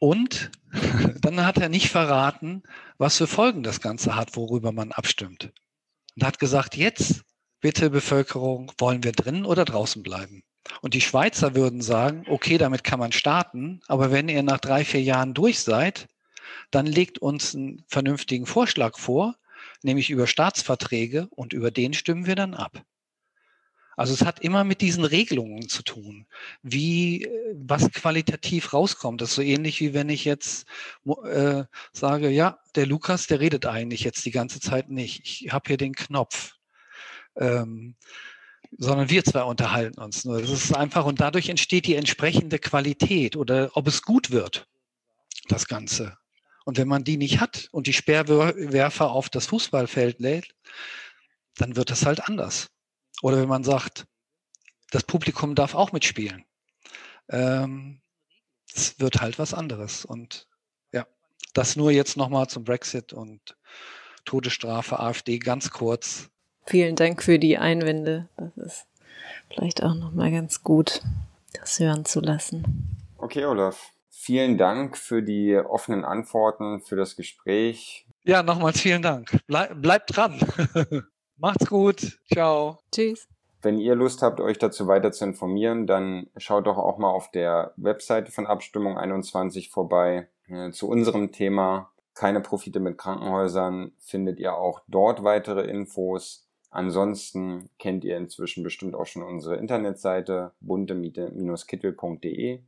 Und 0.00 0.50
dann 1.20 1.44
hat 1.44 1.58
er 1.58 1.68
nicht 1.68 1.90
verraten, 1.90 2.62
was 2.96 3.18
für 3.18 3.26
Folgen 3.26 3.62
das 3.62 3.80
Ganze 3.80 4.16
hat, 4.16 4.36
worüber 4.36 4.72
man 4.72 4.92
abstimmt. 4.92 5.52
Und 6.16 6.24
hat 6.24 6.38
gesagt, 6.38 6.76
jetzt 6.76 7.22
bitte 7.60 7.90
Bevölkerung, 7.90 8.72
wollen 8.78 9.04
wir 9.04 9.12
drinnen 9.12 9.44
oder 9.44 9.64
draußen 9.64 10.02
bleiben? 10.02 10.42
Und 10.80 10.94
die 10.94 11.00
Schweizer 11.00 11.54
würden 11.54 11.80
sagen, 11.80 12.24
okay, 12.28 12.58
damit 12.58 12.84
kann 12.84 12.98
man 12.98 13.12
starten, 13.12 13.80
aber 13.86 14.10
wenn 14.10 14.28
ihr 14.28 14.42
nach 14.42 14.58
drei, 14.58 14.84
vier 14.84 15.02
Jahren 15.02 15.34
durch 15.34 15.60
seid, 15.60 16.08
dann 16.70 16.86
legt 16.86 17.18
uns 17.18 17.54
einen 17.54 17.84
vernünftigen 17.88 18.46
Vorschlag 18.46 18.98
vor, 18.98 19.36
nämlich 19.82 20.10
über 20.10 20.26
Staatsverträge 20.26 21.28
und 21.30 21.52
über 21.52 21.70
den 21.70 21.94
stimmen 21.94 22.26
wir 22.26 22.36
dann 22.36 22.54
ab. 22.54 22.82
Also 23.98 24.14
es 24.14 24.24
hat 24.24 24.38
immer 24.38 24.62
mit 24.62 24.80
diesen 24.80 25.04
Regelungen 25.04 25.68
zu 25.68 25.82
tun, 25.82 26.26
wie 26.62 27.28
was 27.54 27.90
qualitativ 27.90 28.72
rauskommt. 28.72 29.20
Das 29.20 29.30
ist 29.30 29.34
so 29.34 29.42
ähnlich 29.42 29.80
wie 29.80 29.92
wenn 29.92 30.08
ich 30.08 30.24
jetzt 30.24 30.68
äh, 31.24 31.64
sage, 31.92 32.28
ja, 32.30 32.60
der 32.76 32.86
Lukas, 32.86 33.26
der 33.26 33.40
redet 33.40 33.66
eigentlich 33.66 34.04
jetzt 34.04 34.24
die 34.24 34.30
ganze 34.30 34.60
Zeit 34.60 34.88
nicht. 34.88 35.22
Ich 35.24 35.52
habe 35.52 35.64
hier 35.66 35.78
den 35.78 35.96
Knopf. 35.96 36.54
Ähm, 37.34 37.96
sondern 38.76 39.10
wir 39.10 39.24
zwei 39.24 39.42
unterhalten 39.42 40.00
uns 40.00 40.24
nur. 40.24 40.40
Das 40.40 40.50
ist 40.50 40.76
einfach 40.76 41.04
und 41.04 41.20
dadurch 41.20 41.48
entsteht 41.48 41.86
die 41.86 41.96
entsprechende 41.96 42.60
Qualität 42.60 43.36
oder 43.36 43.70
ob 43.74 43.88
es 43.88 44.02
gut 44.02 44.30
wird, 44.30 44.68
das 45.48 45.66
Ganze. 45.66 46.16
Und 46.68 46.76
wenn 46.76 46.86
man 46.86 47.02
die 47.02 47.16
nicht 47.16 47.40
hat 47.40 47.70
und 47.72 47.86
die 47.86 47.94
Speerwerfer 47.94 49.10
auf 49.10 49.30
das 49.30 49.46
Fußballfeld 49.46 50.20
lädt, 50.20 50.54
dann 51.56 51.76
wird 51.76 51.88
das 51.88 52.04
halt 52.04 52.28
anders. 52.28 52.68
Oder 53.22 53.40
wenn 53.40 53.48
man 53.48 53.64
sagt, 53.64 54.04
das 54.90 55.02
Publikum 55.02 55.54
darf 55.54 55.74
auch 55.74 55.92
mitspielen. 55.92 56.44
Ähm, 57.30 58.02
es 58.74 59.00
wird 59.00 59.22
halt 59.22 59.38
was 59.38 59.54
anderes. 59.54 60.04
Und 60.04 60.46
ja, 60.92 61.06
das 61.54 61.74
nur 61.74 61.90
jetzt 61.90 62.18
nochmal 62.18 62.48
zum 62.48 62.64
Brexit 62.64 63.14
und 63.14 63.56
Todesstrafe, 64.26 65.00
AfD 65.00 65.38
ganz 65.38 65.70
kurz. 65.70 66.28
Vielen 66.66 66.96
Dank 66.96 67.22
für 67.22 67.38
die 67.38 67.56
Einwände. 67.56 68.28
Das 68.36 68.56
ist 68.58 68.86
vielleicht 69.48 69.82
auch 69.82 69.94
nochmal 69.94 70.30
ganz 70.30 70.62
gut, 70.62 71.00
das 71.54 71.80
hören 71.80 72.04
zu 72.04 72.20
lassen. 72.20 72.94
Okay, 73.16 73.46
Olaf. 73.46 73.90
Vielen 74.20 74.58
Dank 74.58 74.98
für 74.98 75.22
die 75.22 75.56
offenen 75.56 76.04
Antworten, 76.04 76.80
für 76.80 76.96
das 76.96 77.14
Gespräch. 77.14 78.04
Ja, 78.24 78.42
nochmals 78.42 78.80
vielen 78.80 79.00
Dank. 79.00 79.30
Bleib, 79.46 79.80
bleibt 79.80 80.16
dran. 80.16 80.40
Macht's 81.36 81.68
gut. 81.68 82.18
Ciao. 82.30 82.80
Tschüss. 82.92 83.28
Wenn 83.62 83.78
ihr 83.78 83.94
Lust 83.94 84.20
habt, 84.20 84.40
euch 84.40 84.58
dazu 84.58 84.88
weiter 84.88 85.12
zu 85.12 85.24
informieren, 85.24 85.86
dann 85.86 86.26
schaut 86.36 86.66
doch 86.66 86.78
auch 86.78 86.98
mal 86.98 87.10
auf 87.10 87.30
der 87.30 87.72
Webseite 87.76 88.32
von 88.32 88.48
Abstimmung 88.48 88.98
21 88.98 89.70
vorbei. 89.70 90.26
Äh, 90.48 90.72
zu 90.72 90.88
unserem 90.88 91.30
Thema 91.30 91.92
keine 92.14 92.40
Profite 92.40 92.80
mit 92.80 92.98
Krankenhäusern 92.98 93.92
findet 94.00 94.40
ihr 94.40 94.56
auch 94.56 94.80
dort 94.88 95.22
weitere 95.22 95.62
Infos. 95.62 96.44
Ansonsten 96.70 97.70
kennt 97.78 98.02
ihr 98.04 98.16
inzwischen 98.16 98.64
bestimmt 98.64 98.96
auch 98.96 99.06
schon 99.06 99.22
unsere 99.22 99.54
Internetseite 99.54 100.50
bunte-kittel.de. 100.60 102.58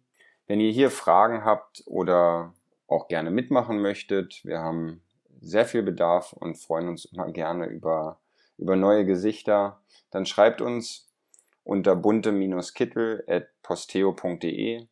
Wenn 0.50 0.58
ihr 0.58 0.72
hier 0.72 0.90
Fragen 0.90 1.44
habt 1.44 1.84
oder 1.86 2.54
auch 2.88 3.06
gerne 3.06 3.30
mitmachen 3.30 3.80
möchtet, 3.80 4.44
wir 4.44 4.58
haben 4.58 5.00
sehr 5.40 5.64
viel 5.64 5.84
Bedarf 5.84 6.32
und 6.32 6.58
freuen 6.58 6.88
uns 6.88 7.04
immer 7.04 7.30
gerne 7.30 7.66
über, 7.66 8.18
über 8.58 8.74
neue 8.74 9.06
Gesichter, 9.06 9.80
dann 10.10 10.26
schreibt 10.26 10.60
uns 10.60 11.08
unter 11.62 11.94
bunte-kittel.posteo.de 11.94 14.88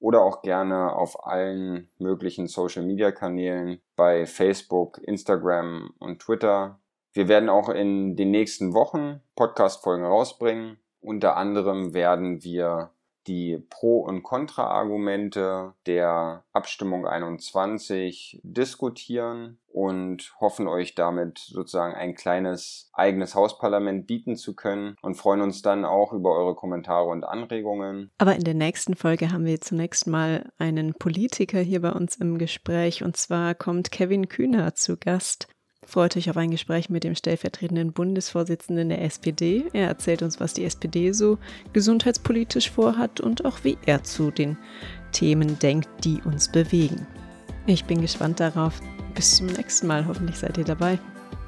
oder 0.00 0.22
auch 0.22 0.42
gerne 0.42 0.96
auf 0.96 1.24
allen 1.24 1.88
möglichen 1.98 2.48
Social 2.48 2.82
Media 2.82 3.12
Kanälen 3.12 3.80
bei 3.94 4.26
Facebook, 4.26 4.98
Instagram 4.98 5.94
und 6.00 6.18
Twitter 6.18 6.80
wir 7.18 7.26
werden 7.26 7.48
auch 7.48 7.68
in 7.68 8.16
den 8.16 8.30
nächsten 8.30 8.74
Wochen 8.74 9.20
Podcast-Folgen 9.34 10.04
rausbringen. 10.04 10.78
Unter 11.00 11.36
anderem 11.36 11.94
werden 11.94 12.44
wir 12.44 12.92
die 13.28 13.62
Pro- 13.70 14.00
und 14.00 14.22
Kontra-Argumente 14.22 15.74
der 15.86 16.44
Abstimmung 16.52 17.06
21 17.06 18.40
diskutieren 18.42 19.58
und 19.68 20.34
hoffen 20.40 20.66
euch 20.66 20.94
damit 20.94 21.38
sozusagen 21.38 21.94
ein 21.94 22.14
kleines 22.14 22.90
eigenes 22.92 23.34
Hausparlament 23.34 24.06
bieten 24.06 24.36
zu 24.36 24.56
können 24.56 24.96
und 25.02 25.14
freuen 25.14 25.42
uns 25.42 25.62
dann 25.62 25.84
auch 25.84 26.12
über 26.12 26.34
eure 26.34 26.54
Kommentare 26.54 27.08
und 27.08 27.24
Anregungen. 27.24 28.10
Aber 28.18 28.34
in 28.34 28.44
der 28.44 28.54
nächsten 28.54 28.96
Folge 28.96 29.30
haben 29.30 29.44
wir 29.44 29.60
zunächst 29.60 30.06
mal 30.06 30.50
einen 30.58 30.94
Politiker 30.94 31.60
hier 31.60 31.82
bei 31.82 31.92
uns 31.92 32.16
im 32.16 32.38
Gespräch 32.38 33.04
und 33.04 33.16
zwar 33.16 33.54
kommt 33.54 33.92
Kevin 33.92 34.28
Kühner 34.28 34.74
zu 34.74 34.96
Gast. 34.96 35.48
Freut 35.88 36.18
euch 36.18 36.28
auf 36.28 36.36
ein 36.36 36.50
Gespräch 36.50 36.90
mit 36.90 37.02
dem 37.02 37.14
stellvertretenden 37.14 37.92
Bundesvorsitzenden 37.92 38.90
der 38.90 39.02
SPD. 39.02 39.64
Er 39.72 39.88
erzählt 39.88 40.20
uns, 40.20 40.38
was 40.38 40.52
die 40.52 40.66
SPD 40.66 41.12
so 41.12 41.38
gesundheitspolitisch 41.72 42.70
vorhat 42.70 43.22
und 43.22 43.46
auch 43.46 43.64
wie 43.64 43.78
er 43.86 44.04
zu 44.04 44.30
den 44.30 44.58
Themen 45.12 45.58
denkt, 45.60 45.88
die 46.04 46.20
uns 46.26 46.52
bewegen. 46.52 47.06
Ich 47.66 47.86
bin 47.86 48.02
gespannt 48.02 48.38
darauf. 48.38 48.82
Bis 49.14 49.36
zum 49.36 49.46
nächsten 49.46 49.86
Mal. 49.86 50.06
Hoffentlich 50.06 50.36
seid 50.36 50.58
ihr 50.58 50.64
dabei. 50.64 50.98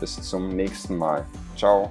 Bis 0.00 0.18
zum 0.22 0.48
nächsten 0.56 0.96
Mal. 0.96 1.26
Ciao. 1.54 1.90